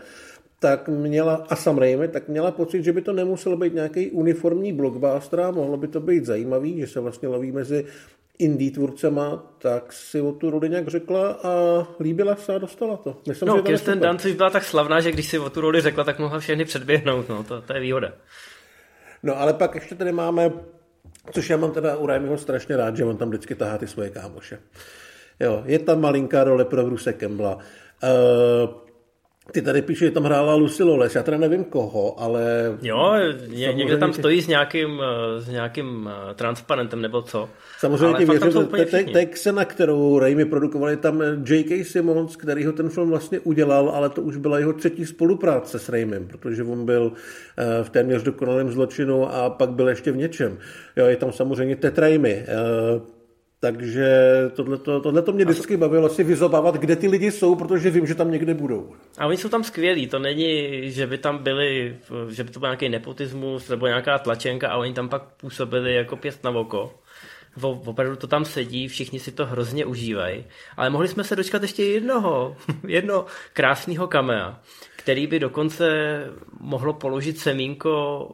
[0.59, 4.73] tak měla, a Sam Raimi, tak měla pocit, že by to nemuselo být nějaký uniformní
[4.73, 7.85] blockbuster mohlo by to být zajímavý, že se vlastně loví mezi
[8.39, 11.51] indie tvůrcema, tak si o tu roli nějak řekla a
[11.99, 13.17] líbila se a dostala to.
[13.27, 16.19] Myslím, no, Kirsten Dunst byla tak slavná, že když si o tu roli řekla, tak
[16.19, 18.11] mohla všechny předběhnout, no, to, to je výhoda.
[19.23, 20.51] No, ale pak ještě tady máme
[21.31, 24.09] Což já mám teda u Raimiho strašně rád, že on tam vždycky tahá ty svoje
[24.09, 24.59] kámoše.
[25.39, 27.55] Jo, je tam malinká role pro Bruce Campbella.
[27.55, 28.69] Uh,
[29.51, 32.75] ty tady píše, že tam hrála Lucy Loles, já teda nevím koho, ale...
[32.81, 33.15] Jo,
[33.47, 37.49] ně, někde tam stojí s nějakým, eh, s nějakým eh, transparentem nebo co.
[37.79, 41.85] Samozřejmě ti věřím, to je Xena, kterou Raimi produkovali tam J.K.
[41.85, 45.89] Simmons, který ho ten film vlastně udělal, ale to už byla jeho třetí spolupráce s
[45.89, 47.11] Raimim, protože on byl
[47.83, 50.57] v téměř dokonalém zločinu a pak byl ještě v něčem.
[50.95, 52.45] Jo, je tam samozřejmě Ted Raimi,
[53.59, 54.07] takže
[54.55, 58.31] tohleto, tohleto mě vždycky bavilo si vyzobávat, kde ty lidi jsou, protože vím, že tam
[58.31, 58.95] někde budou.
[59.17, 61.97] A oni jsou tam skvělí, to není, že by tam byli,
[62.29, 66.15] že by to byl nějaký nepotismus nebo nějaká tlačenka a oni tam pak působili jako
[66.15, 66.99] pěst na oko.
[67.61, 70.45] Opravdu to tam sedí, všichni si to hrozně užívají.
[70.77, 74.59] Ale mohli jsme se dočkat ještě jednoho, jedno krásného kamea
[75.05, 75.85] který by dokonce
[76.59, 78.27] mohlo položit semínko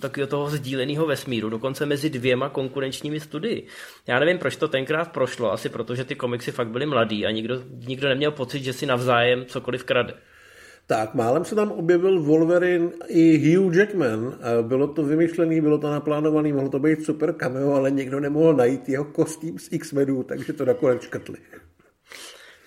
[0.00, 3.66] takového toho sdíleného vesmíru, dokonce mezi dvěma konkurenčními studii.
[4.06, 7.62] Já nevím, proč to tenkrát prošlo, asi protože ty komiksy fakt byly mladý a nikdo,
[7.86, 10.14] nikdo neměl pocit, že si navzájem cokoliv krade.
[10.86, 14.38] Tak, málem se tam objevil Wolverine i Hugh Jackman.
[14.62, 18.88] Bylo to vymyšlené, bylo to naplánované, mohlo to být super cameo, ale někdo nemohl najít
[18.88, 21.36] jeho kostým z X-Menů, takže to nakonec škrtli.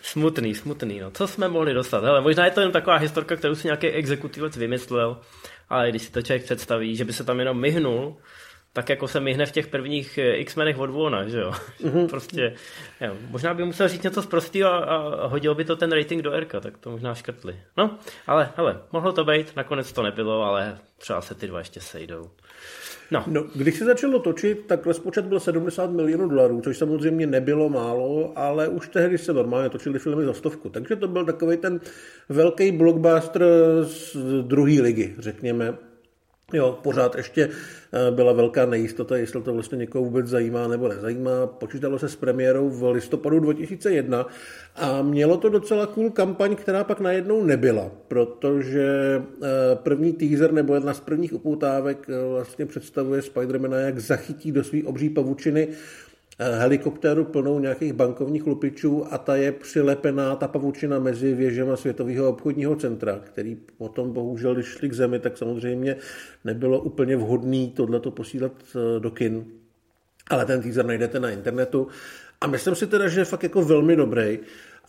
[0.06, 1.12] Smutný, smutný, no.
[1.12, 2.04] Co jsme mohli dostat?
[2.04, 5.18] Hele, možná je to jen taková historka, kterou si nějaký exekutivec vymyslel,
[5.70, 8.18] ale když si to člověk představí, že by se tam jenom myhnul,
[8.74, 11.52] tak jako se myhne v těch prvních eh, X-menech od Vona, že jo.
[11.82, 12.08] Mm-hmm.
[12.10, 12.56] prostě,
[13.02, 13.15] jo.
[13.30, 16.32] možná by musel říct něco z prostého a, a hodil by to ten rating do
[16.32, 17.60] R, tak to možná škrtli.
[17.78, 21.82] No, ale hele, mohlo to být, nakonec to nebylo, ale třeba se ty dva ještě
[21.82, 22.30] sejdou.
[23.12, 23.24] No.
[23.28, 23.44] no.
[23.56, 28.68] Když se začalo točit, tak rozpočet byl 70 milionů dolarů, což samozřejmě nebylo málo, ale
[28.68, 30.70] už tehdy se normálně točili filmy za stovku.
[30.70, 31.80] Takže to byl takový ten
[32.30, 33.46] velký blockbuster
[33.84, 35.78] z druhé ligy, řekněme.
[36.53, 41.47] Jo, pořád ještě eh, byla velká nejistota, jestli to vlastně někoho vůbec zajímá nebo nezajímá.
[41.47, 44.25] Počítalo se s premiérou v listopadu 2001
[44.75, 48.88] a mělo to docela cool kampaň, která pak najednou nebyla, protože
[49.43, 54.63] eh, první teaser nebo jedna z prvních upoutávek eh, vlastně představuje Spidermana, jak zachytí do
[54.63, 55.67] své obří pavučiny
[56.39, 62.76] helikoptéru plnou nějakých bankovních lupičů a ta je přilepená, ta pavučina mezi věžema Světového obchodního
[62.76, 65.95] centra, který potom bohužel, když šli k zemi, tak samozřejmě
[66.43, 69.45] nebylo úplně vhodný tohleto posílat eh, do kin.
[70.30, 71.88] Ale ten teaser najdete na internetu.
[72.41, 74.39] A myslím si teda, že je fakt jako velmi dobrý.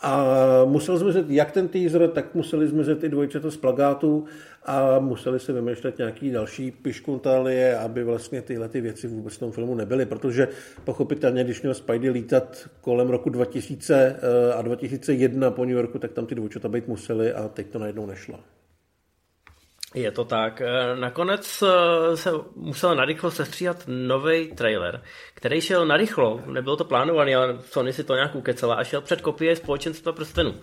[0.01, 0.25] A
[0.65, 4.25] musel zmizet jak ten teaser, tak museli zmizet i dvojčata z plagátů
[4.65, 9.53] a museli se vymýšlet nějaký další piškuntálie, aby vlastně tyhle ty věci vůbec v tom
[9.53, 10.49] filmu nebyly, protože
[10.85, 16.13] pochopitelně, když měl Spidey lítat kolem roku 2000 eh, a 2001 po New Yorku, tak
[16.13, 18.39] tam ty dvojčata být museli a teď to najednou nešlo.
[19.97, 20.61] Je to tak.
[20.61, 25.03] Eh, nakonec eh, se musel narychlo sestříhat nový trailer,
[25.35, 29.21] který šel narychlo, nebylo to plánované, ale Sony si to nějak ukecela a šel před
[29.21, 30.55] kopie společenstva prstenů.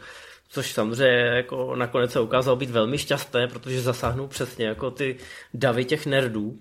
[0.49, 5.17] Což samozřejmě jako nakonec se ukázalo být velmi šťastné, protože zasáhnou přesně jako ty
[5.53, 6.59] davy těch nerdů.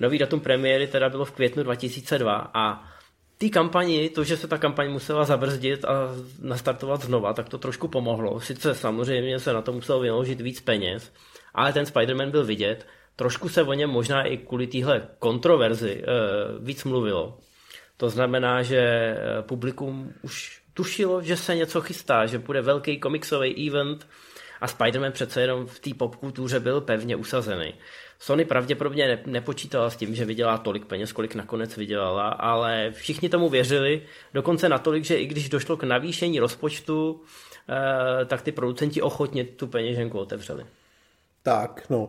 [0.00, 2.88] Nový datum premiéry teda bylo v květnu 2002 a
[3.38, 5.92] té kampani, to, že se ta kampaň musela zabrzdit a
[6.40, 8.40] nastartovat znova, tak to trošku pomohlo.
[8.40, 11.12] Sice samozřejmě se na to muselo vynaložit víc peněz,
[11.54, 12.86] ale ten Spider-Man byl vidět.
[13.16, 16.04] Trošku se o něm možná i kvůli téhle kontroverzi e,
[16.64, 17.38] víc mluvilo.
[18.02, 23.68] To znamená, že eh, publikum už tušilo, že se něco chystá, že bude velký komiksový
[23.68, 24.08] event
[24.60, 27.74] a Spider-Man přece jenom v té popkultuře byl pevně usazený.
[28.18, 33.48] Sony pravděpodobně nepočítala s tím, že vydělá tolik peněz, kolik nakonec vydělala, ale všichni tomu
[33.48, 34.02] věřili,
[34.34, 37.22] dokonce natolik, že i když došlo k navýšení rozpočtu,
[37.68, 40.64] eh, tak ty producenti ochotně tu peněženku otevřeli.
[41.42, 42.08] Tak, no.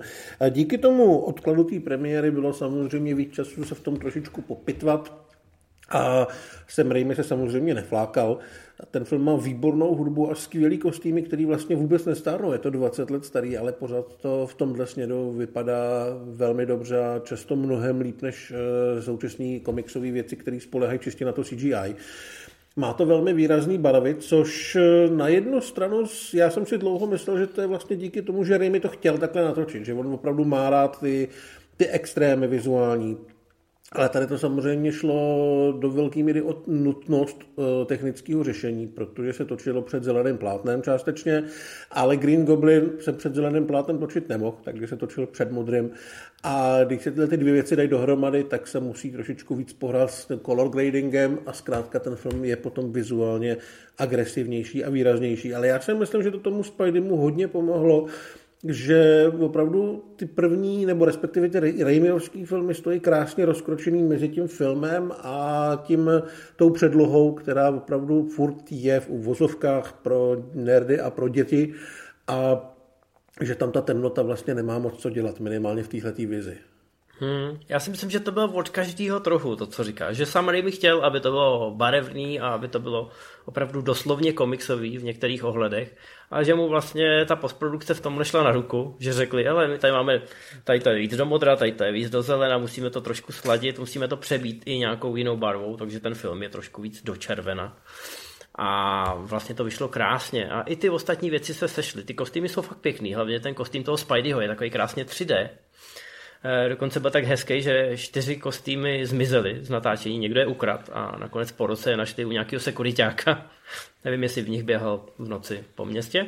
[0.49, 5.23] Díky tomu odkladu té premiéry bylo samozřejmě víc času se v tom trošičku popitvat
[5.89, 6.27] a
[6.67, 8.37] Sam Raimi se samozřejmě neflákal.
[8.91, 12.51] Ten film má výbornou hudbu a skvělý kostýmy, který vlastně vůbec nestárnou.
[12.51, 17.19] Je to 20 let starý, ale pořád to v tomhle směru vypadá velmi dobře a
[17.19, 21.95] často mnohem líp než eh, současné komiksové věci, které spolehají čistě na to CGI.
[22.75, 27.37] Má to velmi výrazný barvy, což eh, na jednu stranu, já jsem si dlouho myslel,
[27.37, 30.45] že to je vlastně díky tomu, že Raimi to chtěl takhle natočit, že on opravdu
[30.45, 31.29] má rád ty,
[31.77, 33.17] ty extrémy vizuální,
[33.93, 39.45] ale tady to samozřejmě šlo do velké míry o nutnost eh, technického řešení, protože se
[39.45, 41.43] točilo před zeleným plátnem částečně,
[41.91, 45.91] ale Green Goblin se před zeleným plátnem točit nemohl, takže se točil před modrým.
[46.43, 50.11] A když se tyhle ty dvě věci dají dohromady, tak se musí trošičku víc pohrát
[50.11, 53.57] s color gradingem a zkrátka ten film je potom vizuálně
[53.97, 55.53] agresivnější a výraznější.
[55.53, 58.05] Ale já si myslím, že to tomu Spideymu hodně pomohlo,
[58.63, 65.11] že opravdu ty první, nebo respektive ty Raimiovský filmy stojí krásně rozkročený mezi tím filmem
[65.17, 66.09] a tím
[66.55, 71.73] tou předlohou, která opravdu furt je v uvozovkách pro nerdy a pro děti
[72.27, 72.69] a
[73.41, 76.57] že tam ta temnota vlastně nemá moc co dělat, minimálně v této vizi.
[77.19, 80.13] Hmm, já si myslím, že to bylo od každého trochu, to, co říká.
[80.13, 83.09] Že sam Raimi chtěl, aby to bylo barevný a aby to bylo
[83.45, 85.95] opravdu doslovně komiksový v některých ohledech.
[86.33, 89.77] A že mu vlastně ta postprodukce v tom nešla na ruku, že řekli, ale my
[89.77, 90.21] tady máme,
[90.63, 93.31] tady to je víc do modra, tady to je víc do zelena, musíme to trošku
[93.31, 97.15] sladit, musíme to přebít i nějakou jinou barvou, takže ten film je trošku víc do
[97.15, 97.77] červena.
[98.55, 100.49] A vlastně to vyšlo krásně.
[100.49, 102.03] A i ty ostatní věci se sešly.
[102.03, 105.49] Ty kostýmy jsou fakt pěkný, hlavně ten kostým toho Spideyho je takový krásně 3D.
[106.45, 111.17] Eh, dokonce byl tak hezký, že čtyři kostýmy zmizely z natáčení, někdo je ukrad a
[111.17, 113.45] nakonec po roce je našli u nějakého sekuritáka.
[114.05, 116.27] Nevím, jestli v nich běhal v noci po městě.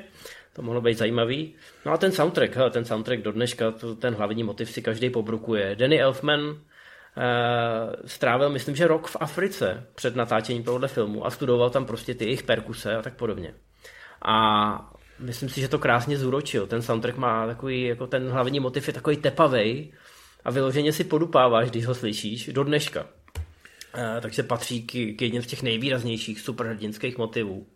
[0.54, 1.56] To mohlo být zajímavý.
[1.86, 5.76] No a ten soundtrack, ten soundtrack do dneška, ten hlavní motiv si každý pobrukuje.
[5.76, 6.58] Danny Elfman
[7.18, 12.14] Uh, strávil, myslím, že rok v Africe před natáčením tohohle filmu a studoval tam prostě
[12.14, 13.54] ty jejich perkuse a tak podobně.
[14.22, 16.68] A myslím si, že to krásně zúročil.
[16.68, 19.94] Ten soundtrack má takový, jako ten hlavní motiv je takový tepavej
[20.46, 23.02] a vyloženě si podupáváš, když ho slyšíš, do dneška.
[23.02, 27.68] Uh, takže patří k, k jedním z těch nejvýraznějších superhrdinských motivů.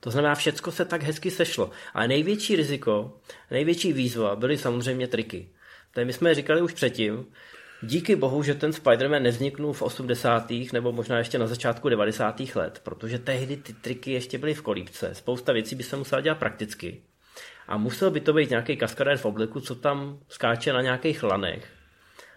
[0.00, 1.70] To znamená, všecko se tak hezky sešlo.
[1.94, 5.48] Ale největší riziko, největší výzva byly samozřejmě triky.
[5.92, 7.26] Tady my jsme říkali už předtím,
[7.82, 10.50] Díky bohu, že ten Spider-Man nevzniknul v 80.
[10.72, 12.40] nebo možná ještě na začátku 90.
[12.54, 15.14] let, protože tehdy ty triky ještě byly v kolípce.
[15.14, 17.02] Spousta věcí by se musela dělat prakticky.
[17.68, 21.68] A musel by to být nějaký kaskadér v obleku, co tam skáče na nějakých lanech.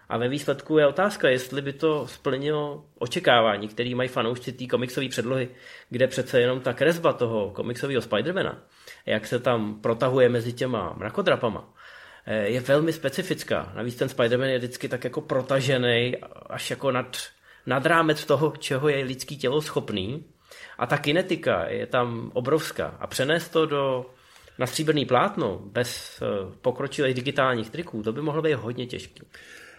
[0.08, 5.08] A ve výsledku je otázka, jestli by to splnilo očekávání, který mají fanoušci té komiksové
[5.08, 5.48] předlohy,
[5.90, 8.62] kde přece jenom ta kresba toho komiksového Spidermana,
[9.06, 11.74] jak se tam protahuje mezi těma mrakodrapama,
[12.28, 13.72] je velmi specifická.
[13.76, 17.16] Navíc ten Spider-Man je vždycky tak jako protažený až jako nad,
[17.66, 20.24] nad rámec toho, čeho je lidský tělo schopný.
[20.78, 22.96] A ta kinetika je tam obrovská.
[23.00, 24.06] A přenést to do,
[24.58, 26.26] na stříbrný plátno bez eh,
[26.62, 29.20] pokročilých digitálních triků, to by mohlo být hodně těžké.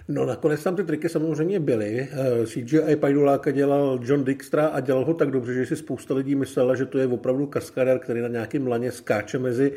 [0.07, 2.07] No nakonec tam ty triky samozřejmě byly.
[2.11, 6.35] Eh, CGI Pajduláka dělal John Dijkstra a dělal ho tak dobře, že si spousta lidí
[6.35, 9.73] myslela, že to je opravdu kaskadér, který na nějakém laně skáče mezi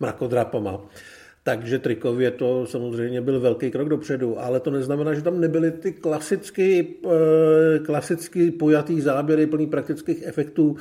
[0.00, 0.80] mrakodrapama.
[1.42, 5.92] Takže trikově to samozřejmě byl velký krok dopředu, ale to neznamená, že tam nebyly ty
[5.92, 10.76] klasicky, eh, klasicky pojatý záběry plný praktických efektů.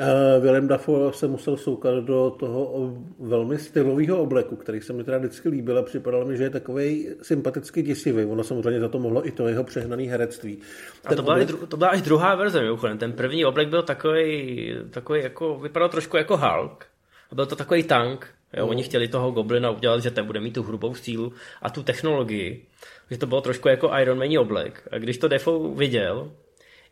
[0.00, 5.18] Eh, Willem Dafoe se musel soukat do toho velmi stylového obleku, který se mi teda
[5.18, 8.24] vždycky líbil a připadalo mi, že je takový sympaticky děsivý.
[8.24, 10.58] Ono samozřejmě za to mohlo i to jeho přehnané herectví.
[11.04, 11.48] a to byla, oblek...
[11.48, 12.98] dru- to byla až druhá verze, mimochodem.
[12.98, 16.86] Ten první oblek byl takový, takový jako, vypadal trošku jako Hulk.
[17.30, 18.66] A byl to takový tank, Jo.
[18.66, 21.32] Oni chtěli toho Goblina udělat, že ten bude mít tu hrubou sílu
[21.62, 22.66] a tu technologii.
[23.10, 24.88] Že to bylo trošku jako Iron Man oblek.
[24.92, 26.30] A když to Defoe viděl,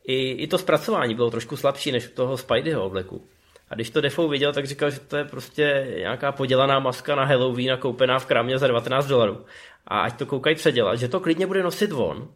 [0.06, 3.24] i, i to zpracování bylo trošku slabší než u toho Spideyho obleku.
[3.70, 7.24] A když to Defoe viděl, tak říkal, že to je prostě nějaká podělaná maska na
[7.24, 9.44] Halloween koupená v krámě za 19 dolarů.
[9.86, 12.28] A ať to koukají předělat, že to klidně bude nosit von,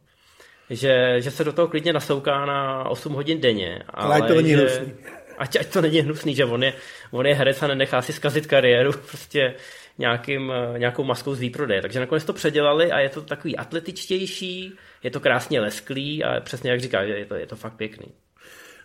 [0.71, 3.83] že, že se do toho klidně nasouká na 8 hodin denně.
[3.89, 4.95] Ale, ale to není že,
[5.41, 6.73] ať, ať to není hnusný, že on je,
[7.11, 9.55] on je herec a nenechá si zkazit kariéru prostě
[9.99, 11.83] nějakým, eh, nějakou maskou z výprodeje.
[11.83, 14.73] Takže nakonec to předělali a je to takový atletičtější,
[15.03, 18.07] je to krásně lesklý a přesně jak říká, je to, je to fakt pěkný.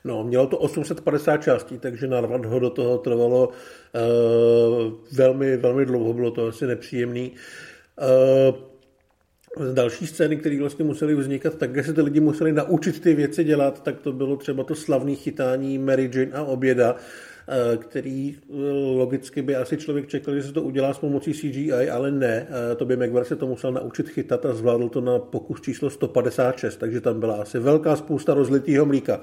[0.03, 3.53] No, mělo to 850 částí, takže narvat ho do toho trvalo uh,
[5.11, 7.31] velmi, velmi dlouho, bylo to asi nepříjemný.
[8.51, 8.74] Uh,
[9.73, 13.83] další scény, které vlastně museli vznikat, tak se ty lidi museli naučit ty věci dělat,
[13.83, 16.95] tak to bylo třeba to slavné chytání Mary Jane a oběda,
[17.47, 21.89] eh, který eh, logicky by asi člověk čekal, že se to udělá s pomocí CGI,
[21.89, 22.47] ale ne.
[22.49, 25.89] Eh, to by McVar se to musel naučit chytat a zvládl to na pokus číslo
[25.89, 29.21] 156, takže tam byla asi velká spousta rozlitého mlíka.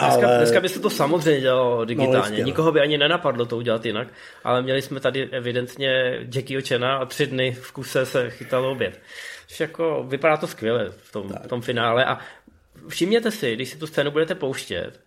[0.00, 0.36] Dneska, ale...
[0.38, 2.18] dneska by se to samozřejmě dělalo digitálně.
[2.18, 4.08] No, jistě, Nikoho by ani nenapadlo to udělat jinak,
[4.44, 9.00] ale měli jsme tady evidentně Jackie Chena a tři dny v kuse se chytalo oběd.
[9.46, 12.18] Což jako vypadá to skvěle v tom, v tom finále a
[12.88, 15.00] všimněte si, když si tu scénu budete pouštět,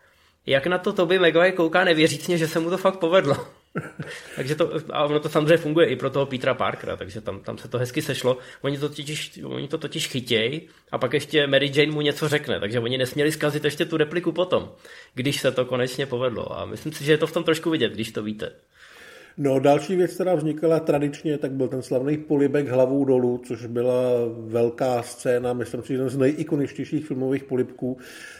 [0.45, 3.47] jak na to Toby Maguire kouká nevěřícně, že se mu to fakt povedlo.
[4.35, 7.57] takže to, a ono to samozřejmě funguje i pro toho Petra Parkera, takže tam, tam
[7.57, 8.37] se to hezky sešlo.
[8.61, 12.59] Oni to totiž, oni to totiž chytějí a pak ještě Mary Jane mu něco řekne,
[12.59, 14.71] takže oni nesměli zkazit ještě tu repliku potom,
[15.13, 16.59] když se to konečně povedlo.
[16.59, 18.51] A myslím si, že je to v tom trošku vidět, když to víte.
[19.41, 24.01] No další věc, která vznikala tradičně, tak byl ten slavný polibek hlavou dolů, což byla
[24.39, 27.97] velká scéna, myslím si, jeden z nejikoničtějších filmových polibků.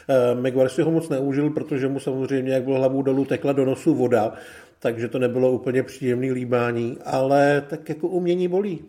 [0.08, 3.64] Eh, Maguire si ho moc neužil, protože mu samozřejmě, jak byl hlavou dolů, tekla do
[3.64, 4.32] nosu voda,
[4.80, 8.84] takže to nebylo úplně příjemný líbání, ale tak jako umění bolí.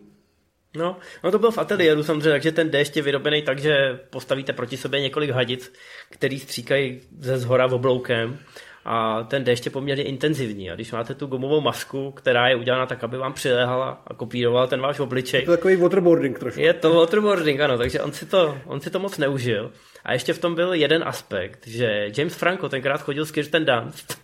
[0.76, 4.52] No, no to bylo v ateliéru samozřejmě, takže ten déšť je vyrobený tak, že postavíte
[4.52, 5.72] proti sobě několik hadic,
[6.10, 8.38] který stříkají ze zhora obloukem
[8.84, 10.70] a ten déšť je poměrně intenzivní.
[10.70, 14.66] A když máte tu gumovou masku, která je udělána tak, aby vám přilehala a kopírovala
[14.66, 15.40] ten váš obličej.
[15.40, 16.60] Je to takový waterboarding trošku.
[16.60, 19.72] Je to waterboarding, ano, takže on si, to, on si to moc neužil.
[20.04, 24.21] A ještě v tom byl jeden aspekt, že James Franco tenkrát chodil s Kirsten Dunst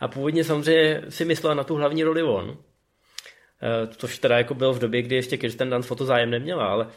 [0.00, 2.58] a původně samozřejmě si myslel na tu hlavní roli on.
[3.62, 6.88] Eh, což teda jako byl v době, kdy ještě Kirsten Dunst foto zájem neměla, ale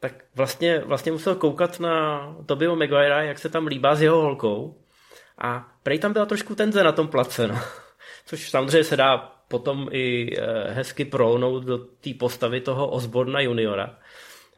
[0.00, 4.82] tak vlastně, vlastně musel koukat na Tobio Maguire, jak se tam líbá s jeho holkou
[5.38, 7.60] a prej tam byla trošku tenze na tom place, no.
[8.26, 13.98] Což samozřejmě se dá potom i eh, hezky prolnout do té postavy toho Osborna juniora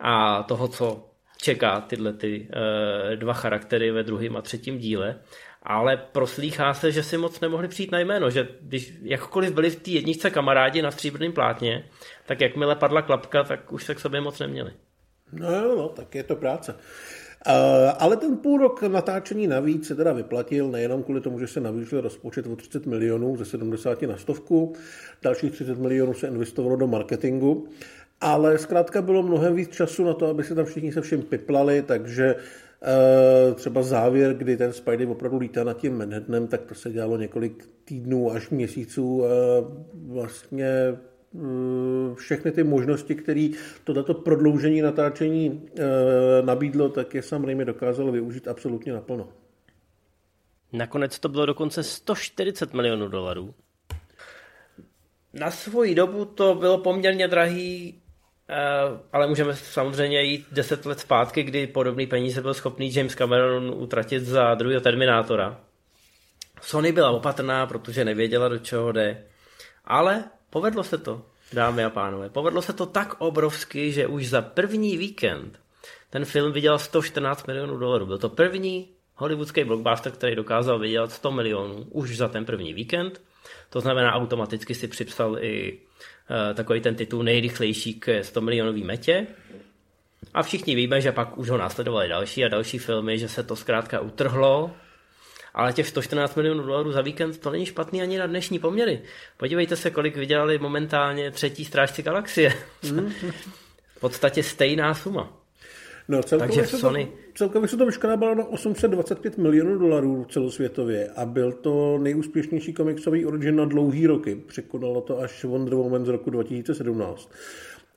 [0.00, 5.18] a toho, co čeká tyhle ty uh, dva charaktery ve druhém a třetím díle.
[5.62, 9.76] Ale proslýchá se, že si moc nemohli přijít na jméno, že když jakkoliv byli v
[9.76, 11.84] té jedničce kamarádi na stříbrném plátně,
[12.26, 14.72] tak jakmile padla klapka, tak už se k sobě moc neměli.
[15.32, 16.74] No jo, no, tak je to práce.
[17.98, 22.00] Ale ten půl rok natáčení navíc se teda vyplatil nejenom kvůli tomu, že se navýšil
[22.00, 24.72] rozpočet o 30 milionů ze 70 na stovku,
[25.22, 27.68] dalších 30 milionů se investovalo do marketingu,
[28.20, 31.82] ale zkrátka bylo mnohem víc času na to, aby se tam všichni se všem piplali,
[31.82, 32.34] takže
[33.54, 37.68] třeba závěr, kdy ten Spidey opravdu lítá nad tím Manhattanem, tak to se dělalo několik
[37.84, 39.24] týdnů až měsíců.
[39.94, 40.96] Vlastně
[41.34, 43.48] Eh, všechny ty možnosti, které
[43.84, 49.28] toto prodloužení natáčení eh, nabídlo, tak je Sam Raimi dokázal využít absolutně naplno.
[50.72, 53.54] Nakonec to bylo dokonce 140 milionů dolarů.
[55.32, 58.01] Na svoji dobu to bylo poměrně drahý, eh,
[59.12, 64.22] ale můžeme samozřejmě jít 10 let zpátky, kdy podobný peníze byl schopný James Cameron utratit
[64.22, 65.60] za druhého Terminátora.
[66.62, 69.24] Sony byla opatrná, protože nevěděla, do čeho jde.
[69.84, 72.28] Ale Povedlo se to, dámy a pánové.
[72.28, 75.60] Povedlo se to tak obrovsky, že už za první víkend
[76.10, 78.06] ten film vydělal 114 milionů dolarů.
[78.06, 83.22] Byl to první hollywoodský blockbuster, který dokázal vydělat 100 milionů už za ten první víkend.
[83.70, 85.78] To znamená, automaticky si připsal i
[86.54, 89.26] takový ten titul nejrychlejší k 100 milionový metě.
[90.34, 93.56] A všichni víme, že pak už ho následovali další a další filmy, že se to
[93.56, 94.70] zkrátka utrhlo
[95.54, 99.02] ale těch 114 milionů dolarů za víkend to není špatný ani na dnešní poměry.
[99.36, 102.54] Podívejte se, kolik vydělali momentálně třetí strážci galaxie.
[102.82, 103.12] Mm.
[103.96, 105.41] v podstatě stejná suma.
[106.08, 107.04] No, celkově, Takže se Sony...
[107.04, 113.26] to, celkově se to vyškrábalo na 825 milionů dolarů celosvětově a byl to nejúspěšnější komiksový
[113.26, 114.34] origin na dlouhý roky.
[114.46, 117.30] Překonalo to až Wonder Woman z roku 2017.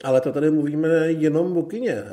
[0.04, 1.92] Ale to tady mluvíme jenom o kině.
[1.94, 2.06] Eh,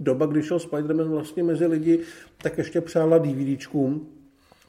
[0.00, 2.00] doba, kdy šel Spider-Man vlastně mezi lidi,
[2.42, 4.06] tak ještě přála DVDčkům,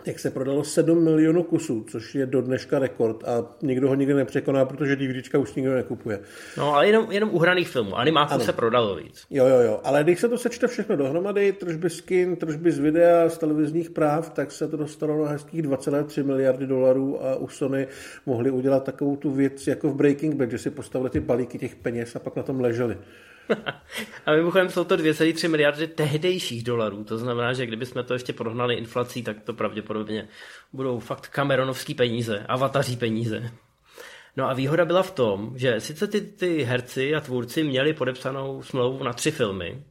[0.05, 4.13] jak se prodalo 7 milionů kusů, což je do dneška rekord a nikdo ho nikdy
[4.13, 6.19] nepřekoná, protože DVDčka už nikdo nekupuje.
[6.57, 7.97] No, ale jenom, jenom uhraných filmů.
[7.97, 9.25] Animáků se prodalo víc.
[9.29, 9.79] Jo, jo, jo.
[9.83, 13.89] Ale když se to sečte všechno dohromady, tržby z kin, tržby z videa, z televizních
[13.89, 17.87] práv, tak se to dostalo na hezkých 2,3 miliardy dolarů a u Sony
[18.25, 21.75] mohli udělat takovou tu věc jako v Breaking Bad, že si postavili ty balíky těch
[21.75, 22.97] peněz a pak na tom leželi.
[24.25, 28.75] A mimochodem jsou to 2,3 miliardy tehdejších dolarů, to znamená, že kdybychom to ještě porovnali
[28.75, 30.27] inflací, tak to pravděpodobně
[30.73, 33.51] budou fakt kameronovský peníze, avataří peníze.
[34.37, 38.63] No a výhoda byla v tom, že sice ty, ty herci a tvůrci měli podepsanou
[38.63, 39.83] smlouvu na tři filmy,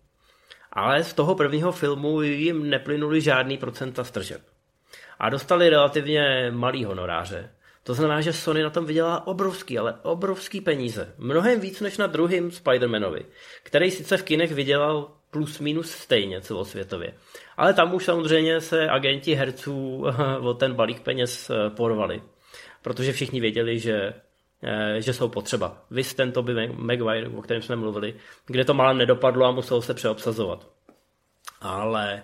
[0.72, 4.40] ale z toho prvního filmu jim neplynuli žádný procenta stržeb.
[5.18, 7.50] A dostali relativně malý honoráře.
[7.84, 11.14] To znamená, že Sony na tom vydělá obrovský, ale obrovský peníze.
[11.18, 13.24] Mnohem víc než na druhém Spider-Manovi,
[13.62, 17.14] který sice v kinech vydělal plus minus stejně celosvětově.
[17.56, 20.04] Ale tam už samozřejmě se agenti herců
[20.40, 22.22] o ten balík peněz eh, porvali.
[22.82, 24.14] Protože všichni věděli, že,
[24.62, 25.84] eh, že jsou potřeba.
[25.90, 28.14] Vy ten Toby Maguire, o kterém jsme mluvili,
[28.46, 30.68] kde to malem nedopadlo a muselo se přeobsazovat.
[31.60, 32.22] Ale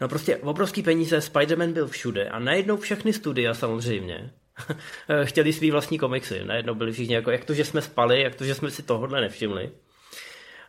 [0.00, 4.32] no prostě obrovský peníze, Spider-Man byl všude a najednou všechny studia samozřejmě
[5.24, 6.44] chtěli svý vlastní komiksy.
[6.44, 9.20] Najednou byli všichni jako, jak to, že jsme spali, jak to, že jsme si tohle
[9.20, 9.70] nevšimli.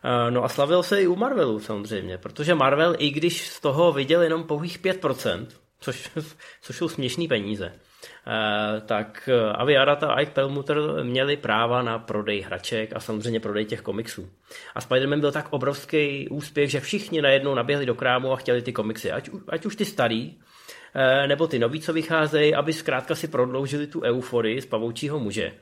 [0.04, 3.92] Eh, no a slavil se i u Marvelu samozřejmě, protože Marvel, i když z toho
[3.92, 5.46] viděl jenom pouhých 5%,
[5.80, 6.10] což,
[6.62, 11.98] což jsou směšný peníze, eh, tak eh, Avi Arad a Ike Perlmutter měli práva na
[11.98, 14.30] prodej hraček a samozřejmě prodej těch komiksů.
[14.74, 18.72] A Spider-Man byl tak obrovský úspěch, že všichni najednou naběhli do krámu a chtěli ty
[18.72, 19.12] komiksy.
[19.12, 20.34] Ať, ať už ty starý,
[21.26, 25.52] nebo ty noví, co vycházejí, aby zkrátka si prodloužili tu euforii z pavoučího muže.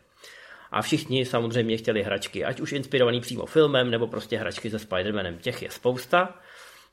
[0.70, 5.38] A všichni samozřejmě chtěli hračky, ať už inspirovaný přímo filmem, nebo prostě hračky se Spider-Manem.
[5.38, 6.34] Těch je spousta.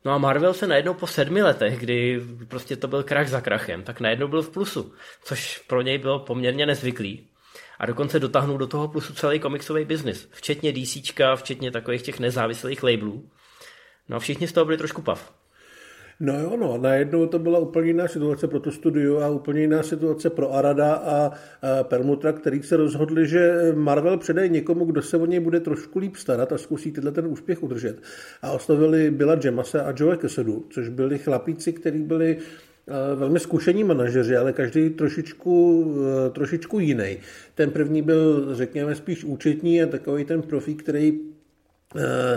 [0.05, 3.83] No a Marvel se najednou po sedmi letech, kdy prostě to byl krach za krachem,
[3.83, 7.27] tak najednou byl v plusu, což pro něj bylo poměrně nezvyklý.
[7.79, 12.83] A dokonce dotáhnul do toho plusu celý komiksový biznis, včetně DCčka, včetně takových těch nezávislých
[12.83, 13.29] labelů.
[14.09, 15.38] No a všichni z toho byli trošku pav.
[16.22, 19.84] No jo, no, najednou to byla úplně jiná situace pro to studio a úplně jiná
[19.84, 21.32] situace pro Arada a,
[21.84, 26.15] Permutra, který se rozhodli, že Marvel předají někomu, kdo se o něj bude trošku líp
[26.15, 28.01] starat a zkusí tyhle ten úspěch udržet.
[28.41, 32.38] A oslovili Billa Jamase a Joe Kesedu, což byli chlapíci, kteří byli
[33.15, 35.86] velmi zkušení manažeři, ale každý trošičku,
[36.28, 37.17] e, trošičku jiný.
[37.55, 41.20] Ten první byl, řekněme, spíš účetní a takový ten profík, který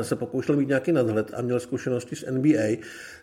[0.03, 2.83] se pokoušel mít nějaký nadhled a měl zkušenosti z NBA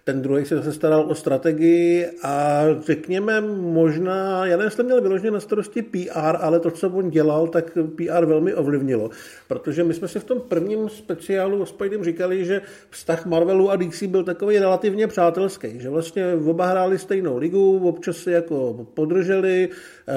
[0.10, 5.32] ten druhý se zase staral o strategii a řekněme možná, já nevím, jestli měl vyloženě
[5.32, 9.10] na starosti PR, ale to, co on dělal, tak PR velmi ovlivnilo.
[9.48, 13.76] Protože my jsme si v tom prvním speciálu s Spidem říkali, že vztah Marvelu a
[13.76, 19.70] DC byl takový relativně přátelský, že vlastně oba hráli stejnou ligu, občas si jako podrželi,
[20.08, 20.14] eh,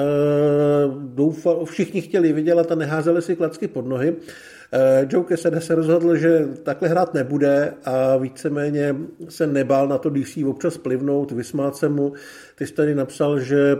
[0.97, 4.15] doufal, všichni chtěli vydělat a neházeli si klacky pod nohy.
[4.75, 8.95] Eh, Joe Quesada se rozhodl, že takhle hrát nebude a víceméně
[9.29, 12.13] se nebál na to DC občas plivnout, vysmát se mu.
[12.55, 13.77] Ty jsi tady napsal, že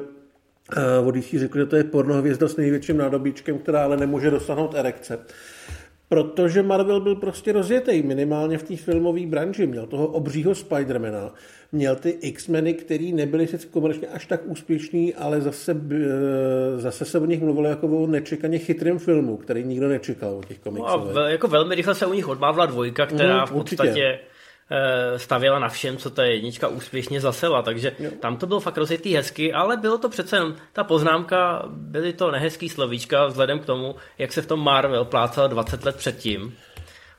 [0.78, 4.76] eh, o DC řekl, že to je pornohvězda s největším nádobíčkem, která ale nemůže dosáhnout
[4.76, 5.20] erekce.
[6.10, 9.68] Protože Marvel byl prostě rozjetý, minimálně v té filmové branži.
[9.68, 11.34] Měl toho obřího Spidermana,
[11.74, 17.20] měl ty X-meny, který nebyly sice komerčně až tak úspěšný, ale zase, eh, zase se
[17.20, 21.02] o nich mluvilo jako o nečekaně chytrém filmu, který nikdo nečekal o těch komiksech.
[21.14, 24.20] No a jako velmi rychle se u nich odmávla dvojka, která mm, v podstatě určitě
[24.72, 28.12] eh, stavěla na všem, co ta jednička úspěšně zasela, takže jo.
[28.20, 32.32] tam to bylo fakt rozjetý hezky, ale bylo to přece jen, ta poznámka, byly to
[32.32, 36.56] nehezký slovíčka vzhledem k tomu, jak se v tom Marvel plácal 20 let předtím.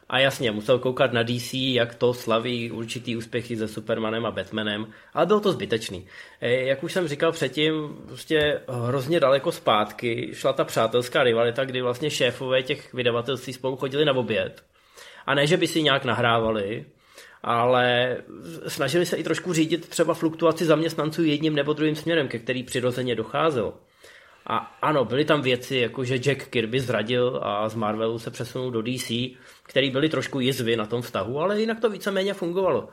[0.08, 4.86] A jasně, musel koukat na DC, jak to slaví určitý úspěchy se Supermanem a Batmanem,
[5.14, 6.06] ale bylo to zbytečný.
[6.40, 11.82] E, jak už jsem říkal předtím, prostě hrozně daleko zpátky šla ta přátelská rivalita, kdy
[11.82, 14.62] vlastně šéfové těch vydavatelství spolu chodili na oběd.
[15.26, 16.84] A ne, že by si nějak nahrávali,
[17.42, 18.16] ale
[18.66, 23.14] snažili se i trošku řídit třeba fluktuaci zaměstnanců jedním nebo druhým směrem, ke který přirozeně
[23.14, 23.74] docházelo.
[24.46, 28.70] A ano, byly tam věci, jako že Jack Kirby zradil a z Marvelu se přesunul
[28.70, 29.12] do DC,
[29.62, 32.88] který byly trošku jizvy na tom vztahu, ale jinak to víceméně fungovalo.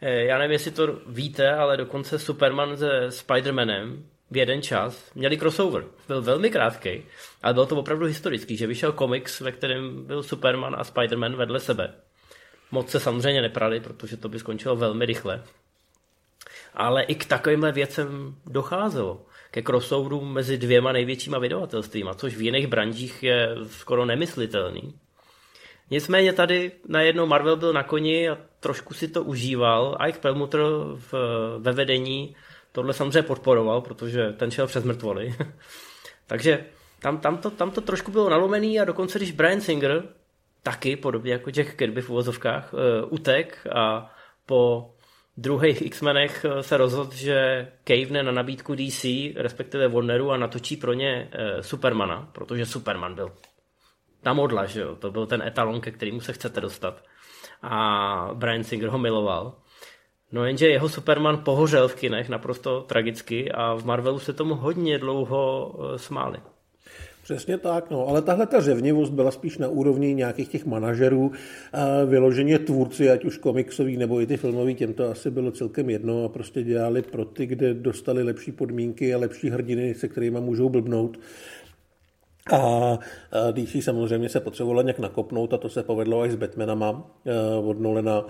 [0.00, 5.38] Eh, já nevím, jestli to víte, ale dokonce Superman se Spider-Manem v jeden čas měli
[5.38, 5.84] crossover.
[6.08, 7.02] Byl velmi krátký,
[7.42, 11.60] ale byl to opravdu historický, že vyšel komiks, ve kterém byl Superman a Spider-Man vedle
[11.60, 11.94] sebe.
[12.70, 15.42] Moc se samozřejmě neprali, protože to by skončilo velmi rychle.
[16.74, 22.66] Ale i k takovýmhle věcem docházelo ke crossoveru mezi dvěma největšíma vydavatelstvíma, což v jiných
[22.66, 24.94] branžích je skoro nemyslitelný.
[25.90, 29.98] Nicméně tady najednou Marvel byl na koni a trošku si to užíval.
[30.08, 30.60] Ike Perlmutter
[30.94, 31.14] v,
[31.58, 32.36] ve vedení
[32.72, 35.34] tohle samozřejmě podporoval, protože ten šel přes mrtvoly.
[36.26, 36.64] Takže
[37.00, 40.02] tam, tam, to, tam to trošku bylo nalomený a dokonce když Brian Singer
[40.62, 42.80] taky, podobně jako Jack Kirby v uvozovkách, uh,
[43.12, 44.14] utek a
[44.46, 44.90] po
[45.38, 49.04] druhých X-menech eh, se rozhodl, že kejvne na nabídku DC,
[49.36, 53.32] respektive Warneru a natočí pro ně uh, Supermana, protože Superman byl
[54.22, 57.04] ta modla, že jo, to byl ten etalon, ke kterému se chcete dostat.
[57.62, 59.54] A Brian Singer ho miloval.
[60.32, 64.98] No jenže jeho Superman pohořel v kinech naprosto tragicky a v Marvelu se tomu hodně
[64.98, 66.38] dlouho eh, smáli.
[67.28, 71.32] Přesně tak, no, ale tahle ta řevnivost byla spíš na úrovni nějakých těch manažerů,
[72.06, 76.24] vyloženě tvůrci, ať už komiksový nebo i ty filmový, těm to asi bylo celkem jedno
[76.24, 80.68] a prostě dělali pro ty, kde dostali lepší podmínky a lepší hrdiny, se kterými můžou
[80.68, 81.18] blbnout.
[82.52, 82.98] A
[83.52, 87.32] DC samozřejmě se potřebovala nějak nakopnout a to se povedlo až s Batmanama eh,
[87.64, 88.24] od Nolena.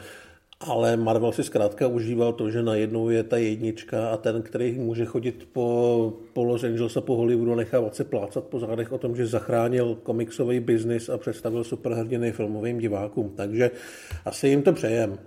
[0.60, 5.04] Ale Marvel si zkrátka užíval to, že najednou je ta jednička a ten, který může
[5.04, 9.16] chodit po, po Los Angeles a po Hollywoodu nechávat se plácat po zádech o tom,
[9.16, 13.34] že zachránil komiksový biznis a představil superhrdiny filmovým divákům.
[13.36, 13.70] Takže
[14.24, 15.18] asi jim to přejem.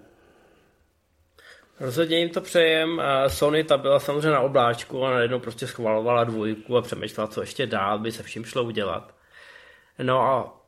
[1.79, 3.01] Rozhodně jim to přejem.
[3.27, 7.67] Sony ta byla samozřejmě na obláčku a najednou prostě schvalovala dvojku a přemýšlela, co ještě
[7.67, 9.15] dál by se vším šlo udělat.
[10.03, 10.60] No a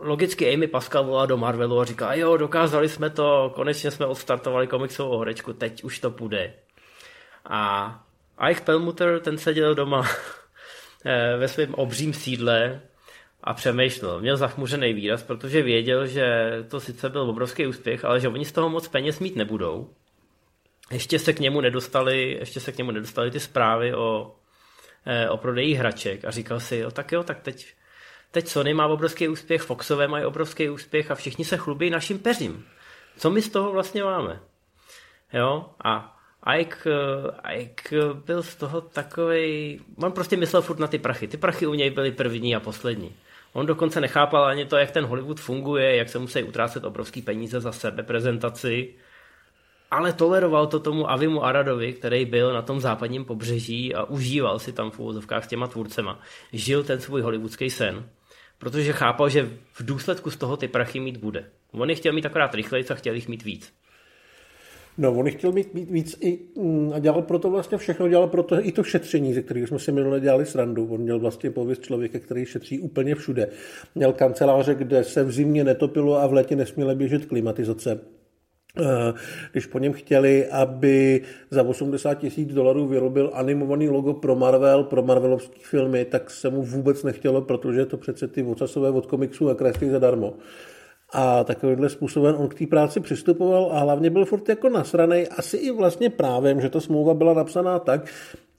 [0.00, 4.66] logicky Amy Pascal volá do Marvelu a říká, jo, dokázali jsme to, konečně jsme odstartovali
[4.66, 6.54] komiksovou horečku, teď už to půjde.
[7.44, 8.04] A
[8.50, 10.06] Ike Pelmuter, ten seděl doma
[11.04, 12.80] eh, ve svém obřím sídle
[13.42, 14.20] a přemýšlel.
[14.20, 18.52] Měl zachmuřený výraz, protože věděl, že to sice byl obrovský úspěch, ale že oni z
[18.52, 19.90] toho moc peněz mít nebudou
[20.90, 24.36] ještě se k němu nedostali, ještě se k němu nedostali ty zprávy o,
[25.06, 27.74] eh, o prodeji hraček a říkal si, jo, tak jo, tak teď
[28.30, 32.64] teď Sony má obrovský úspěch, Foxové mají obrovský úspěch a všichni se chlubí naším peřím.
[33.18, 34.40] Co my z toho vlastně máme?
[35.32, 36.16] Jo, a
[36.58, 36.90] Ike,
[37.52, 37.96] Ike
[38.26, 39.80] byl z toho takový.
[40.02, 41.28] On prostě myslel furt na ty prachy.
[41.28, 43.14] Ty prachy u něj byly první a poslední.
[43.52, 47.60] On dokonce nechápal ani to, jak ten Hollywood funguje, jak se musí utrácet obrovský peníze
[47.60, 48.94] za sebe prezentaci,
[49.90, 54.72] ale toleroval to tomu Avimu Aradovi, který byl na tom západním pobřeží a užíval si
[54.72, 56.20] tam v úvozovkách s těma tvůrcema.
[56.52, 58.08] Žil ten svůj hollywoodský sen,
[58.58, 61.44] protože chápal, že v důsledku z toho ty prachy mít bude.
[61.72, 63.72] On je chtěl mít akorát rychleji a chtěl jich mít víc.
[64.98, 68.66] No, on chtěl mít, mít víc i, mm, a dělal proto vlastně všechno, dělal proto
[68.66, 70.86] i to šetření, ze kterého jsme si minule dělali srandu.
[70.86, 73.48] On měl vlastně pověst člověka, který šetří úplně všude.
[73.94, 78.00] Měl kanceláře, kde se v zimě netopilo a v létě nesměly běžet klimatizace.
[78.80, 79.14] Eh,
[79.52, 85.02] když po něm chtěli, aby za 80 tisíc dolarů vyrobil animovaný logo pro Marvel, pro
[85.02, 89.54] Marvelovské filmy, tak se mu vůbec nechtělo, protože to přece ty ocasové od komiksů a
[89.54, 90.34] kreslí zadarmo.
[91.12, 95.56] A takovýmhle způsobem on k té práci přistupoval a hlavně byl furt jako nasranej, asi
[95.56, 98.06] i vlastně právem, že ta smlouva byla napsaná tak,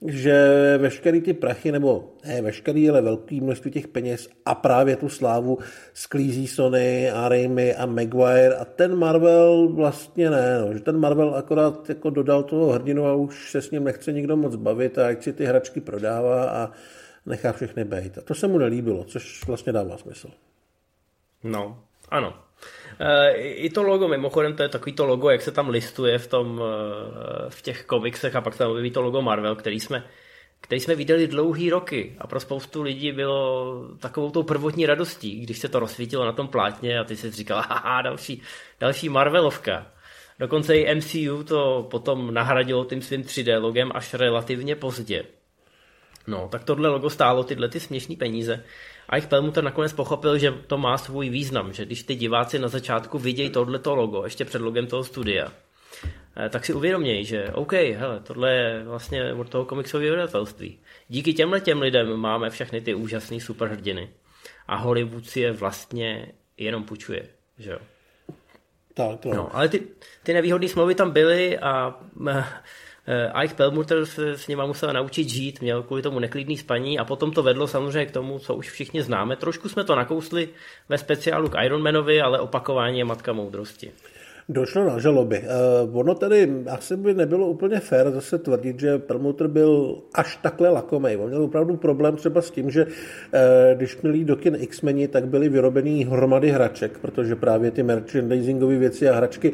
[0.06, 0.34] že
[0.78, 5.58] veškerý ty prachy, nebo ne veškerý, ale velký množství těch peněz a právě tu slávu
[5.94, 11.34] sklízí Sony a Raimi a Maguire a ten Marvel vlastně ne, no, že ten Marvel
[11.34, 15.06] akorát jako dodal toho hrdinu a už se s ním nechce nikdo moc bavit a
[15.06, 16.70] ať si ty hračky prodává a
[17.26, 18.18] nechá všechny bejt.
[18.18, 20.30] A to se mu nelíbilo, což vlastně dává smysl.
[21.44, 22.34] No, ano.
[23.00, 26.26] E, I to logo, mimochodem, to je takový to logo, jak se tam listuje v,
[26.26, 30.04] tom, e, v těch komiksech a pak tam objeví to logo Marvel, který jsme,
[30.60, 35.58] který jsme viděli dlouhý roky a pro spoustu lidí bylo takovou tou prvotní radostí, když
[35.58, 38.42] se to rozsvítilo na tom plátně a ty si říkal, haha, další,
[38.80, 39.86] další Marvelovka.
[40.38, 45.24] Dokonce i MCU to potom nahradilo tím svým 3D logem až relativně pozdě.
[46.26, 48.64] No, tak tohle logo stálo tyhle ty směšné peníze.
[49.08, 52.68] A jich Pelmuter nakonec pochopil, že to má svůj význam, že když ty diváci na
[52.68, 55.52] začátku vidějí tohleto logo, ještě před logem toho studia,
[56.36, 60.78] eh, tak si uvědomějí, že OK, hele, tohle je vlastně od toho komiksového vydavatelství.
[61.08, 64.10] Díky těmhle těm lidem máme všechny ty úžasné superhrdiny.
[64.66, 67.28] A Hollywood si je vlastně jenom půjčuje,
[67.58, 67.78] že jo.
[68.94, 69.34] Tak, to.
[69.34, 69.82] No, ale ty,
[70.22, 72.44] ty nevýhodné smlouvy tam byly a Eh,
[73.44, 77.32] Ike Pelmuter se s nima musel naučit žít, měl kvůli tomu neklidný spaní a potom
[77.32, 79.36] to vedlo samozřejmě k tomu, co už všichni známe.
[79.36, 80.48] Trošku jsme to nakousli
[80.88, 83.90] ve speciálu k Ironmanovi, ale opakování je matka moudrosti.
[84.48, 85.44] Došlo na žaloby.
[85.84, 90.68] Uh, ono tedy asi by nebylo úplně fér zase tvrdit, že Perlmutter byl až takhle
[90.68, 91.16] lakomej.
[91.16, 92.90] On měl opravdu problém třeba s tím, že uh,
[93.74, 99.08] když měli do kin X-meni, tak byly vyrobený hromady hraček, protože právě ty merchandisingové věci
[99.08, 99.52] a hračky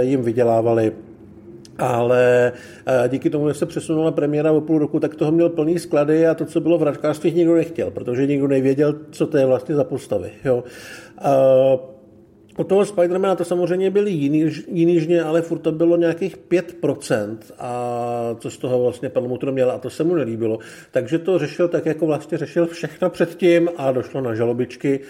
[0.00, 0.92] jim vydělávaly
[1.78, 2.52] ale
[2.86, 6.26] eh, díky tomu, že se přesunula premiéra o půl roku, tak toho měl plný sklady
[6.26, 9.74] a to, co bylo v hračkářství, nikdo nechtěl, protože nikdo nevěděl, co to je vlastně
[9.74, 10.30] za postavy.
[10.44, 10.64] Jo.
[12.58, 18.36] U toho Spidermana to samozřejmě byly jiný, jiný ale furt to bylo nějakých 5%, a
[18.38, 20.58] co z toho vlastně pan Mutro měl a to se mu nelíbilo.
[20.90, 25.00] Takže to řešil tak, jako vlastně řešil všechno předtím a došlo na žalobičky,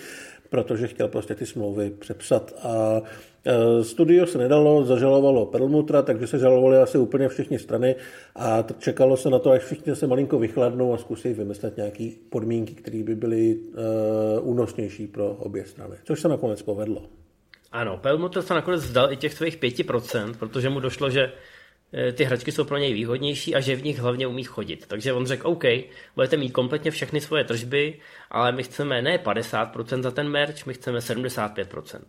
[0.50, 2.52] protože chtěl prostě ty smlouvy přepsat.
[2.62, 3.02] A
[3.82, 7.96] studio se nedalo, zažalovalo Perlmutra, takže se žalovali asi úplně všechny strany
[8.36, 12.74] a čekalo se na to, až všichni se malinko vychladnou a zkusí vymyslet nějaké podmínky,
[12.74, 17.02] které by byly uh, únosnější pro obě strany, což se nakonec povedlo.
[17.72, 21.32] Ano, Perlmutter se nakonec vzdal i těch svých 5%, protože mu došlo, že
[21.92, 24.86] eh, ty hračky jsou pro něj výhodnější a že v nich hlavně umí chodit.
[24.86, 25.64] Takže on řekl, OK,
[26.14, 30.74] budete mít kompletně všechny svoje tržby, ale my chceme ne 50% za ten merch, my
[30.74, 32.00] chceme 75%.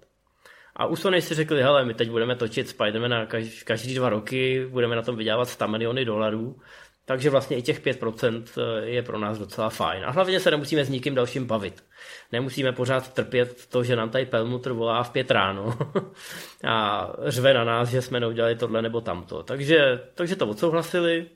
[0.80, 4.68] A u Sony si řekli, hele, my teď budeme točit Spidermana každý, každý dva roky,
[4.70, 6.60] budeme na tom vydělávat 100 miliony dolarů,
[7.06, 10.06] takže vlastně i těch 5% eh, je pro nás docela fajn.
[10.06, 11.84] A hlavně se nemusíme s nikým dalším bavit.
[12.32, 15.78] Nemusíme pořád trpět to, že nám tady Pelmutr volá v pět ráno
[16.68, 19.44] a řve na nás, že jsme neudělali tohle nebo tamto.
[19.44, 21.28] Takže, takže to odsouhlasili.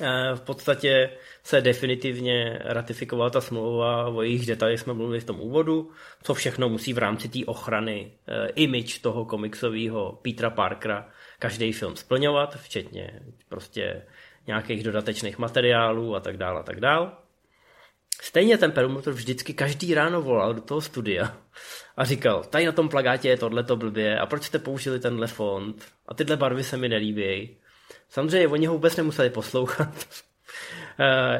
[0.00, 1.10] Eh, v podstatě
[1.44, 5.90] se definitivně ratifikovala ta smlouva, o jejich detailech jsme mluvili v tom úvodu,
[6.22, 11.96] co všechno musí v rámci té ochrany e, image toho komiksového Petra Parkera každý film
[11.96, 14.02] splňovat, včetně prostě
[14.46, 17.10] nějakých dodatečných materiálů a tak dále a tak dále.
[18.22, 21.36] Stejně ten Perlmutter vždycky každý ráno volal do toho studia
[21.96, 25.84] a říkal, tady na tom plagátě je tohleto blbě a proč jste použili tenhle font
[26.06, 27.56] a tyhle barvy se mi nelíbí.
[28.08, 30.06] Samozřejmě oni ho vůbec nemuseli poslouchat,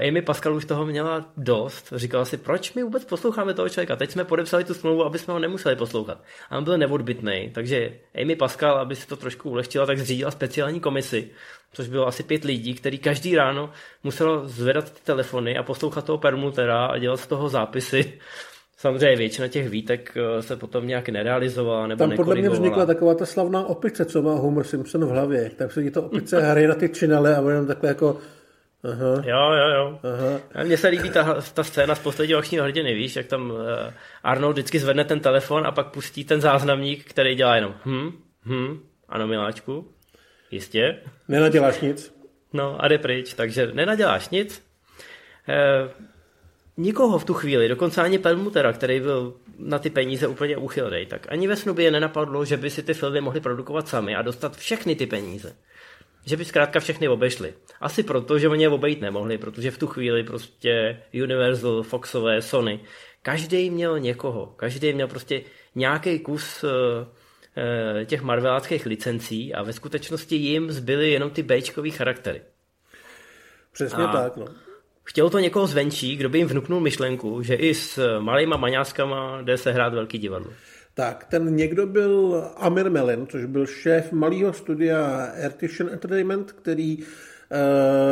[0.09, 1.93] Amy Pascal už toho měla dost.
[1.97, 3.97] Říkala si, proč my vůbec posloucháme toho člověka?
[3.97, 6.19] Teď jsme podepsali tu smlouvu, aby jsme ho nemuseli poslouchat.
[6.51, 7.93] A on byl neodbitný, takže
[8.23, 11.31] Amy Pascal, aby si to trošku ulehčila, tak zřídila speciální komisi,
[11.73, 13.71] což bylo asi pět lidí, který každý ráno
[14.05, 18.13] muselo zvedat ty telefony a poslouchat toho permutera a dělat z toho zápisy.
[18.77, 23.15] Samozřejmě většina těch výtek eh, se potom nějak nerealizovala nebo Tam podle mě vznikla taková
[23.15, 25.51] ta slavná opice, co má Homer Simpson v hlavě.
[25.57, 28.19] Tak se jí to opice hraje na ty činele a jenom takhle jako
[28.85, 29.23] Aha.
[29.25, 29.99] Jo, jo, jo.
[30.03, 30.65] Aha.
[30.65, 33.59] Mně se líbí ta, ta scéna z posledního akčního hrdiny, víš, jak tam uh,
[34.23, 38.11] Arnold vždycky zvedne ten telefon a pak pustí ten záznamník, který dělá jenom hm,
[38.45, 39.89] hm, ano miláčku,
[40.51, 40.99] jistě.
[41.29, 42.15] Nenaděláš nic.
[42.53, 44.63] No a jde pryč, takže nenaděláš nic.
[45.49, 45.91] Uh,
[46.77, 51.27] nikoho v tu chvíli, dokonce ani Pelmutera, který byl na ty peníze úplně úchylný, tak
[51.29, 54.23] ani ve snu by je nenapadlo, že by si ty filmy mohli produkovat sami a
[54.23, 55.57] dostat všechny ty peníze
[56.27, 57.55] že by zkrátka všechny obešli.
[57.81, 62.81] Asi proto, že oni je obejít nemohli, protože v tu chvíli prostě Universal, Foxové, Sony,
[63.23, 65.43] každý měl někoho, každý měl prostě
[65.75, 66.71] nějaký kus uh,
[68.05, 72.43] těch marveláckých licencí a ve skutečnosti jim zbyly jenom ty Bčkový charaktery.
[73.73, 74.47] Přesně a tak, no.
[75.05, 79.59] Chtělo to někoho zvenčí, kdo by jim vnuknul myšlenku, že i s malýma maňáskama jde
[79.59, 80.53] se hrát velký divadlo.
[80.95, 87.05] Tak, ten někdo byl Amir Melin, což byl šéf malého studia Artisan Entertainment, který e,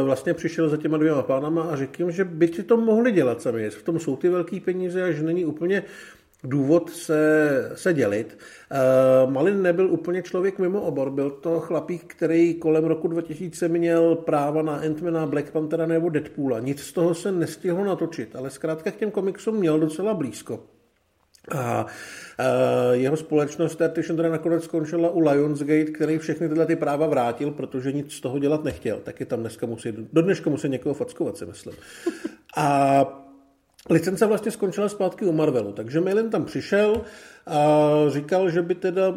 [0.02, 3.42] vlastně přišel za těma dvěma pánama a řekl jim, že by si to mohli dělat
[3.42, 5.84] sami, v tom jsou ty velké peníze a že není úplně
[6.44, 8.38] důvod se, se dělit.
[8.70, 14.14] E, Malin nebyl úplně člověk mimo obor, byl to chlapík, který kolem roku 2000 měl
[14.14, 16.60] práva na Ant-Mana, Black Panthera nebo Deadpoola.
[16.60, 20.60] Nic z toho se nestihlo natočit, ale zkrátka k těm komiksům měl docela blízko.
[21.50, 21.86] A
[22.92, 27.92] jeho společnost Artisan teda nakonec skončila u Lionsgate, který všechny tyhle ty práva vrátil, protože
[27.92, 28.98] nic z toho dělat nechtěl.
[29.04, 31.74] Taky tam dneska musí, do dneška musí někoho fackovat, si myslím.
[32.56, 33.04] A
[33.90, 37.00] licence vlastně skončila zpátky u Marvelu, takže Millen tam přišel
[37.46, 39.14] a říkal, že by teda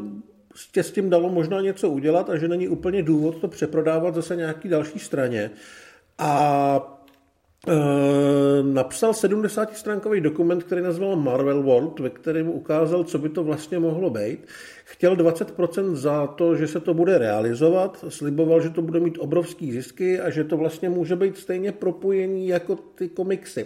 [0.82, 4.70] s tím dalo možná něco udělat a že není úplně důvod to přeprodávat zase nějaký
[4.70, 5.52] další straně.
[6.18, 6.95] A
[7.68, 13.80] Eh, napsal 70-stránkový dokument, který nazval Marvel World, ve kterém ukázal, co by to vlastně
[13.80, 14.40] mohlo být.
[14.84, 19.72] Chtěl 20% za to, že se to bude realizovat, sliboval, že to bude mít obrovský
[19.72, 23.66] zisky a že to vlastně může být stejně propojení jako ty komiksy,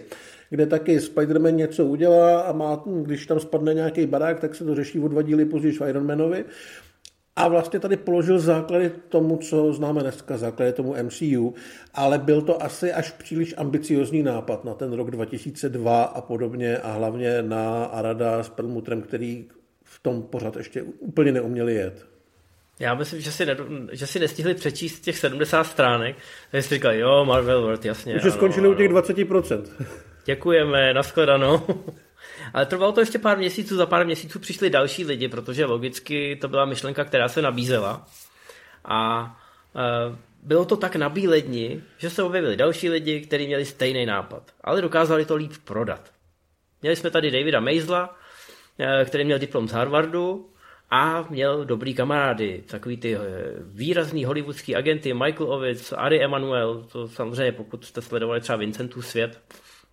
[0.50, 4.74] kde taky Spider-Man něco udělá a má, když tam spadne nějaký barák, tak se to
[4.74, 6.44] řeší o dva díly později v Ironmanovi.
[7.36, 11.54] A vlastně tady položil základy tomu, co známe dneska, základy tomu MCU,
[11.94, 16.92] ale byl to asi až příliš ambiciozní nápad na ten rok 2002 a podobně a
[16.92, 19.48] hlavně na Arada s Perlmutrem, který
[19.84, 22.06] v tom pořád ještě úplně neuměli jet.
[22.78, 23.56] Já myslím, že si, ne,
[23.92, 26.16] že si nestihli přečíst těch 70 stránek,
[26.50, 28.14] takže si říkali, jo, Marvel World, jasně.
[28.14, 29.62] Už skončili u těch 20%.
[30.24, 31.60] Děkujeme, nashledanou.
[32.54, 36.48] Ale trvalo to ještě pár měsíců, za pár měsíců přišli další lidi, protože logicky to
[36.48, 38.06] byla myšlenka, která se nabízela.
[38.84, 39.30] A
[39.76, 44.82] e, bylo to tak nabíledni, že se objevili další lidi, kteří měli stejný nápad, ale
[44.82, 46.10] dokázali to líp prodat.
[46.82, 48.16] Měli jsme tady Davida Mazela,
[48.78, 50.50] e, který měl diplom z Harvardu
[50.90, 53.20] a měl dobrý kamarády, takový ty e,
[53.64, 59.40] výrazný hollywoodský agenty Michael Ovitz, Ari Emanuel, to samozřejmě pokud jste sledovali třeba Vincentův svět,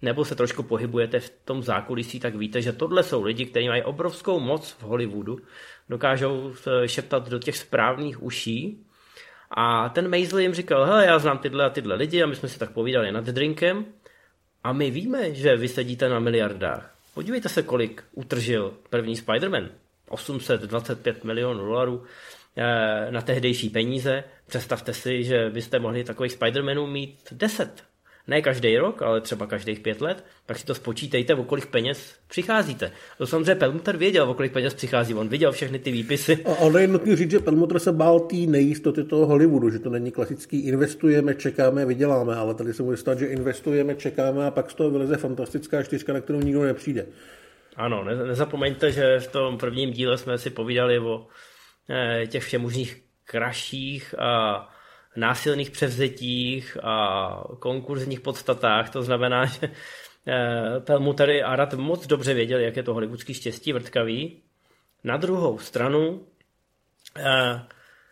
[0.02, 3.84] nebo se trošku pohybujete v tom zákulisí, tak víte, že tohle jsou lidi, kteří mají
[3.84, 5.40] obrovskou moc v Hollywoodu,
[5.90, 6.54] dokážou
[6.86, 8.84] šeptat do těch správných uší.
[9.52, 12.50] A ten Maisel jim říkal, hele, já znám tyhle a tyhle lidi a my jsme
[12.50, 13.86] si tak povídali nad drinkem
[14.64, 16.96] a my víme, že vy sedíte na miliardách.
[17.14, 19.70] Podívejte se, kolik utržil první Spider-Man.
[20.10, 22.04] 825 milionů dolarů
[22.58, 24.24] eh, na tehdejší peníze.
[24.48, 27.84] Představte si, že byste mohli takových Spider-Manů mít 10
[28.28, 32.16] ne každý rok, ale třeba každých pět let, tak si to spočítejte, o kolik peněz
[32.28, 32.92] přicházíte.
[33.18, 36.44] To samozřejmě Pelmuter věděl, o kolik peněz přichází, on viděl všechny ty výpisy.
[36.46, 39.90] A, ale je nutný říct, že Pelmuter se bál té nejistoty toho Hollywoodu, že to
[39.90, 44.72] není klasický investujeme, čekáme, vyděláme, ale tady se může stát, že investujeme, čekáme a pak
[44.72, 47.06] z toho vyleze fantastická čtyřka, na kterou nikdo nepřijde.
[47.76, 51.28] Ano, ne, nezapomeňte, že v tom prvním díle jsme si povídali o
[51.90, 54.70] eh, těch všemožných kraších a
[55.18, 58.90] násilných převzetích a konkurzních podstatách.
[58.90, 59.72] To znamená, že
[60.28, 64.42] eh, Pelmuter a Arad moc dobře věděli, jak je to hollywoodský štěstí vrtkavý.
[65.04, 66.28] Na druhou stranu,
[67.18, 67.62] eh,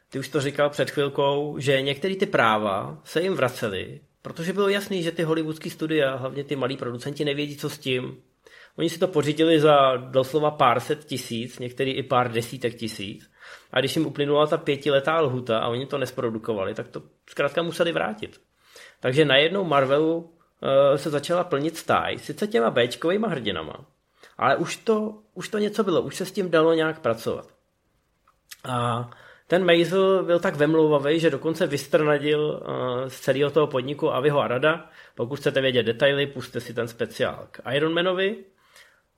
[0.10, 4.70] ty už to říkal před chvilkou, že některé ty práva se jim vracely, protože bylo
[4.70, 8.18] jasný, že ty hollywoodské studia, hlavně ty malí producenti, nevědí, co s tím.
[8.78, 13.30] Oni si to pořídili za doslova pár set tisíc, některý i pár desítek tisíc.
[13.72, 17.92] A když jim uplynula ta pětiletá lhuta a oni to nesprodukovali, tak to zkrátka museli
[17.92, 18.42] vrátit.
[19.00, 20.34] Takže najednou Marvelu
[20.96, 23.86] se začala plnit stáj, sice těma Bčkovýma hrdinama,
[24.38, 27.48] ale už to, už to něco bylo, už se s tím dalo nějak pracovat.
[28.64, 29.10] A
[29.48, 34.90] ten Maisel byl tak vemlouvavý, že dokonce vystrnadil uh, z celého toho podniku Aviho Arada.
[35.16, 38.46] Pokud chcete vědět detaily, puste si ten speciál k Ironmanovi.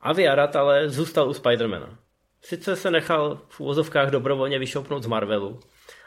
[0.01, 1.97] Avi Arad ale zůstal u Spidermana.
[2.47, 5.59] Sice se nechal v úvozovkách dobrovolně vyšoupnout z Marvelu,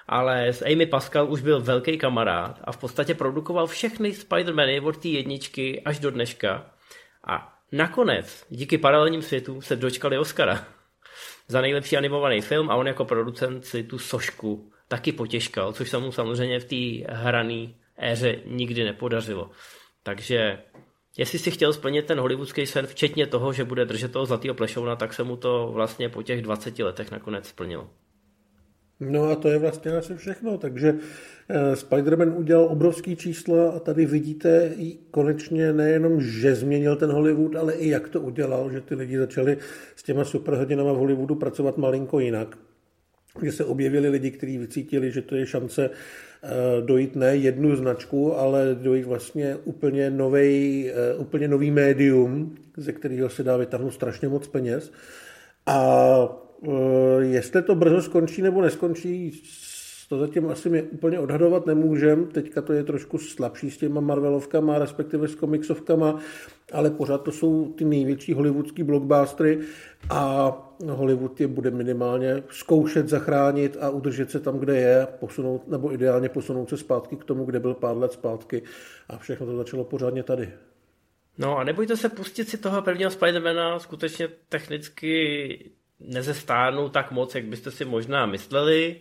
[0.09, 4.97] ale s Amy Pascal už byl velký kamarád a v podstatě produkoval všechny Spider-Many od
[4.97, 6.71] té jedničky až do dneška.
[7.27, 10.65] A nakonec, díky paralelním světu, se dočkali Oscara
[11.49, 15.99] za nejlepší animovaný film a on jako producent si tu sošku taky potěžkal, což se
[15.99, 17.69] mu samozřejmě v té hrané
[17.99, 19.51] éře nikdy nepodařilo.
[20.03, 20.59] Takže
[21.21, 24.97] jestli si chtěl splnit ten hollywoodský sen, včetně toho, že bude držet toho zlatého plešouna,
[24.97, 27.91] tak se mu to vlastně po těch 20 letech nakonec splnilo.
[29.01, 30.95] No a to je vlastně asi všechno, takže
[31.49, 37.57] eh, Spider-Man udělal obrovský čísla a tady vidíte i konečně nejenom, že změnil ten Hollywood,
[37.57, 39.59] ale i jak to udělal, že ty lidi začali
[39.97, 42.59] s těma superhrdinama v Hollywoodu pracovat malinko jinak.
[43.43, 46.49] Že se objevili lidi, kteří vycítili, že to je šance eh,
[46.81, 53.29] dojít ne jednu značku, ale dojít vlastně úplně, novej, eh, úplně nový médium, ze kterého
[53.29, 54.93] se dá vytáhnout strašně moc peněz.
[55.67, 59.43] A Eh, jestli to brzo skončí nebo neskončí,
[60.09, 62.27] to zatím asi mě úplně odhadovat nemůžem.
[62.27, 66.19] Teďka to je trošku slabší s těma Marvelovkama, respektive s komiksovkama,
[66.73, 69.59] ale pořád to jsou ty největší hollywoodský blockbustery
[70.11, 70.53] a
[70.89, 76.29] Hollywood je bude minimálně zkoušet zachránit a udržet se tam, kde je, posunout, nebo ideálně
[76.29, 78.63] posunout se zpátky k tomu, kde byl pár let zpátky
[79.09, 80.53] a všechno to začalo pořádně tady.
[81.39, 85.71] No a nebojte se pustit si toho prvního Spidermana, skutečně technicky
[86.01, 89.01] nezestáhnou tak moc, jak byste si možná mysleli.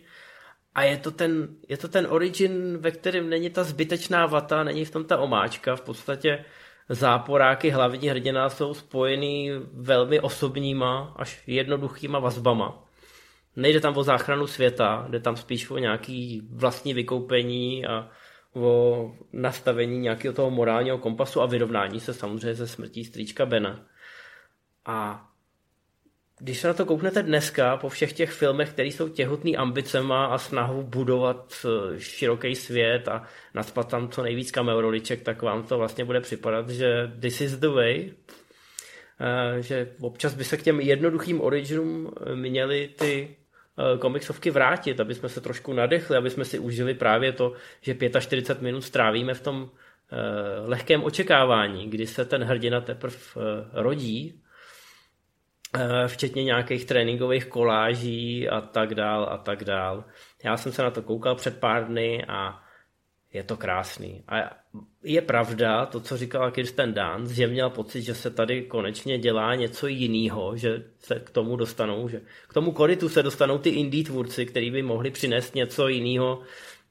[0.74, 4.84] A je to, ten, je to ten origin, ve kterém není ta zbytečná vata, není
[4.84, 5.76] v tom ta omáčka.
[5.76, 6.44] V podstatě
[6.90, 12.84] záporáky hlavní hrdina jsou spojený velmi osobníma až jednoduchýma vazbama.
[13.56, 18.08] Nejde tam o záchranu světa, jde tam spíš o nějaký vlastní vykoupení a
[18.54, 23.80] o nastavení nějakého toho morálního kompasu a vyrovnání se samozřejmě ze smrtí strýčka Bena.
[24.86, 25.29] A
[26.40, 30.38] když se na to kouknete dneska, po všech těch filmech, které jsou těhotný ambicema a
[30.38, 33.22] snahou budovat eh, široký svět a
[33.54, 37.68] nadspat tam co nejvíc kameroliček, tak vám to vlastně bude připadat, že this is the
[37.68, 38.12] way,
[39.20, 43.36] eh, že občas by se k těm jednoduchým originům měli ty
[43.78, 47.96] eh, komiksovky vrátit, aby jsme se trošku nadechli, aby jsme si užili právě to, že
[48.20, 49.70] 45 minut strávíme v tom
[50.66, 53.16] lehkém očekávání, kdy se ten hrdina teprve
[53.72, 54.34] rodí.
[54.36, 54.49] Eh,
[56.06, 60.04] včetně nějakých tréninkových koláží a tak dál a tak dál.
[60.44, 62.62] Já jsem se na to koukal před pár dny a
[63.32, 64.24] je to krásný.
[64.28, 64.36] A
[65.02, 69.54] je pravda to, co říkala Kirsten Dunst, že měl pocit, že se tady konečně dělá
[69.54, 74.04] něco jiného, že se k tomu dostanou, že k tomu koritu se dostanou ty indie
[74.04, 76.42] tvůrci, kteří by mohli přinést něco jiného,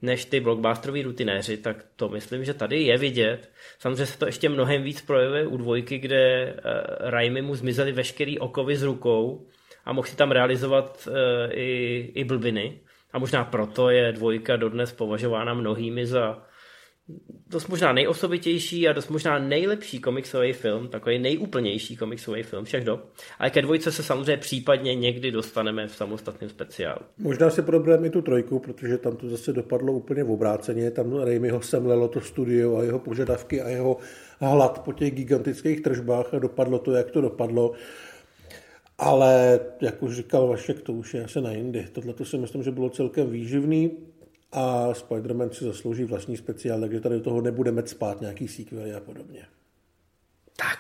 [0.02, 3.52] než ty blockbusteroví rutinéři, tak to myslím, že tady je vidět.
[3.80, 8.40] Samozřejmě se to ještě mnohem víc projevuje u dvojky, kde uh, Raimi mu zmizely veškerý
[8.40, 9.48] okovy z rukou
[9.86, 11.14] a mohl si tam realizovat uh,
[11.52, 12.80] i, i blbiny.
[13.14, 16.44] A možná proto je dvojka dodnes považována mnohými za
[17.50, 23.06] dost možná nejosobitější a dost možná nejlepší komiksový film, takový nejúplnější komiksový film všech dob.
[23.40, 27.02] Ale ke dvojce se samozřejmě případně někdy dostaneme v samostatném speciálu.
[27.18, 30.92] Možná si probereme i tu trojku, protože tam to zase dopadlo úplně v obráceně.
[30.92, 33.98] Tam Raimiho semlelo to studio a jeho požadavky a jeho
[34.40, 37.72] hlad po těch gigantických tržbách a dopadlo to, jak to dopadlo.
[38.98, 41.88] Ale, jak už říkal Vašek, to už je asi na jindy.
[41.92, 43.92] Tohle to si myslím, že bylo celkem výživný
[44.52, 49.00] a Spider-Man si zaslouží vlastní speciál, takže tady do toho nebudeme spát nějaký sequely a
[49.00, 49.46] podobně.
[50.58, 50.80] Tak,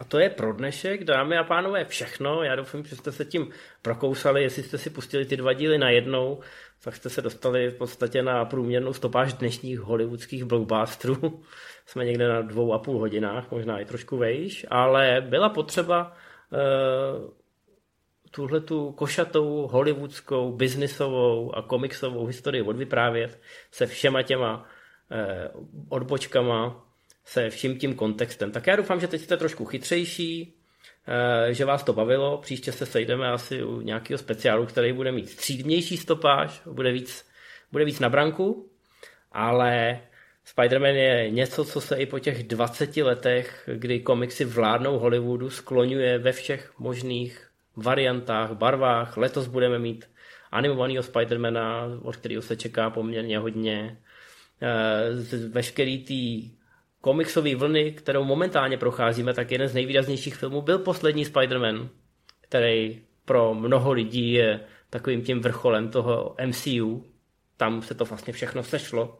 [0.00, 2.42] a to je pro dnešek, dámy a pánové, všechno.
[2.42, 3.50] Já doufám, že jste se tím
[3.82, 4.42] prokousali.
[4.42, 6.40] Jestli jste si pustili ty dva díly najednou,
[6.84, 11.42] tak jste se dostali v podstatě na průměrnou stopáž dnešních hollywoodských blockbusterů.
[11.86, 16.16] Jsme někde na dvou a půl hodinách, možná i trošku vejš, ale byla potřeba
[16.52, 17.30] uh,
[18.30, 24.68] tuhle tu košatou hollywoodskou, biznisovou a komiksovou historii odvyprávět se všema těma
[25.10, 25.50] eh,
[25.88, 26.86] odbočkama,
[27.24, 28.52] se vším tím kontextem.
[28.52, 30.54] Tak já doufám, že teď jste trošku chytřejší,
[31.08, 32.38] eh, že vás to bavilo.
[32.38, 37.26] Příště se sejdeme asi u nějakého speciálu, který bude mít střídnější stopáž, bude víc,
[37.72, 38.70] bude víc na branku,
[39.32, 40.00] ale
[40.56, 46.18] Spider-Man je něco, co se i po těch 20 letech, kdy komiksy vládnou Hollywoodu, skloňuje
[46.18, 47.49] ve všech možných
[47.80, 49.16] variantách, barvách.
[49.16, 50.10] Letos budeme mít
[50.50, 53.98] animovaného Spidermana, od kterého se čeká poměrně hodně.
[54.62, 56.50] Eh, veškerý tý
[57.00, 61.88] komiksové vlny, kterou momentálně procházíme, tak jeden z nejvýraznějších filmů byl poslední Spider-Man,
[62.40, 64.60] který pro mnoho lidí je
[64.90, 67.04] takovým tím vrcholem toho MCU.
[67.56, 69.18] Tam se to vlastně všechno sešlo.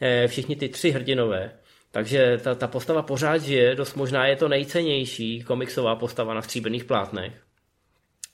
[0.00, 1.52] Eh, všichni ty tři hrdinové.
[1.90, 6.84] Takže ta, ta postava pořád žije, dost možná je to nejcennější komiksová postava na stříbrných
[6.84, 7.47] plátnech.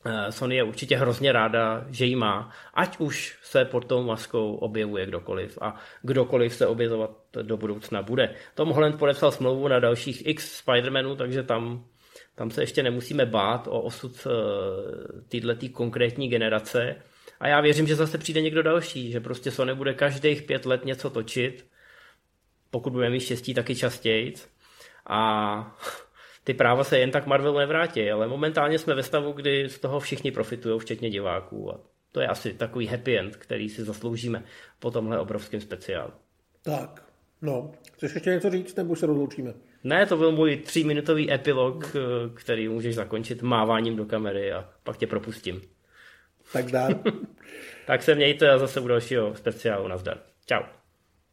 [0.06, 4.54] Eh, Sony je určitě hrozně ráda, že ji má, ať už se pod tou maskou
[4.54, 7.10] objevuje kdokoliv a kdokoliv se objevovat
[7.42, 8.34] do budoucna bude.
[8.54, 11.84] Tom Holland podepsal smlouvu na dalších x Spider-Manů, takže tam,
[12.34, 16.96] tam se ještě nemusíme bát o osud eh, této konkrétní generace.
[17.40, 20.84] A já věřím, že zase přijde někdo další, že prostě Sony bude každých pět let
[20.84, 21.66] něco točit,
[22.70, 24.34] pokud budeme mít štěstí, taky častěji.
[25.06, 25.76] A
[26.44, 30.00] ty práva se jen tak Marvelu nevrátí, ale momentálně jsme ve stavu, kdy z toho
[30.00, 31.72] všichni profitují, včetně diváků.
[31.72, 31.80] A
[32.12, 34.44] to je asi takový happy end, který si zasloužíme
[34.78, 36.12] po tomhle obrovském speciálu.
[36.62, 37.04] Tak,
[37.42, 37.72] no.
[37.92, 39.54] Chceš ještě něco říct, nebo se rozloučíme?
[39.84, 41.96] Ne, to byl můj tříminutový epilog,
[42.34, 45.60] který můžeš zakončit máváním do kamery a pak tě propustím.
[46.52, 46.88] Tak dá.
[47.86, 49.88] tak se mějte a zase u dalšího speciálu.
[49.88, 50.18] Nazdar.
[50.46, 50.83] Ciao.